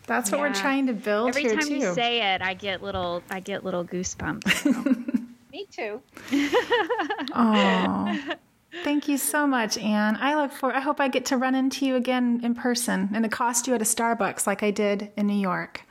[0.07, 0.49] That's what yeah.
[0.49, 1.75] we're trying to build Every here time too.
[1.77, 5.25] you say it, I get little, I get little goosebumps.
[5.53, 6.03] Me too.
[7.35, 8.37] oh,
[8.83, 10.19] thank you so much, Ann.
[10.21, 10.75] I look for.
[10.75, 13.81] I hope I get to run into you again in person and accost you at
[13.81, 15.85] a Starbucks like I did in New York.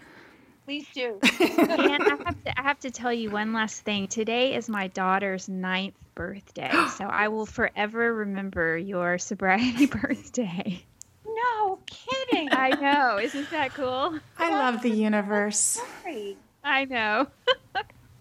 [0.65, 1.19] Please do.
[1.21, 4.07] and I have, to, I have to tell you one last thing.
[4.07, 10.83] Today is my daughter's ninth birthday, so I will forever remember your sobriety birthday.
[11.25, 12.49] No kidding.
[12.51, 13.19] I know.
[13.19, 14.17] Isn't that cool?
[14.37, 15.81] I love the universe.
[16.63, 17.27] I know.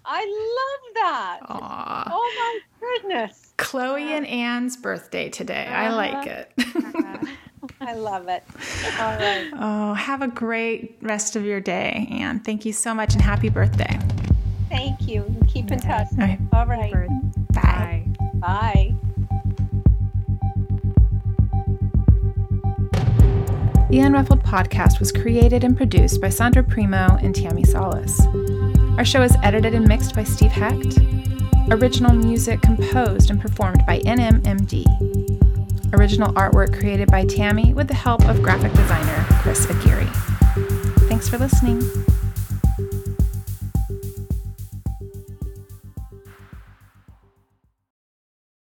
[0.05, 1.41] I love that.
[1.49, 2.11] Aww.
[2.11, 3.53] Oh my goodness.
[3.57, 5.67] Chloe and Ann's birthday today.
[5.69, 5.77] Uh-huh.
[5.77, 6.53] I like it.
[6.59, 7.27] uh-huh.
[7.85, 8.45] I love it.
[8.99, 9.51] All right.
[9.55, 12.41] Oh, have a great rest of your day, Ann.
[12.41, 13.99] Thank you so much and happy birthday.
[14.69, 15.25] Thank you.
[15.49, 16.07] Keep in touch.
[16.13, 16.39] All right.
[16.53, 17.09] All right.
[17.53, 18.07] Bye.
[18.35, 18.95] Bye.
[23.91, 28.25] The Unruffled podcast was created and produced by Sondra Primo and Tammi Salas.
[28.97, 30.99] Our show is edited and mixed by Steve Hecht.
[31.71, 34.85] Original music composed and performed by NMMD.
[35.93, 40.07] Original artwork created by Tammi with the help of graphic designer Chris Aguirre.
[41.09, 42.02] Thanks for listening.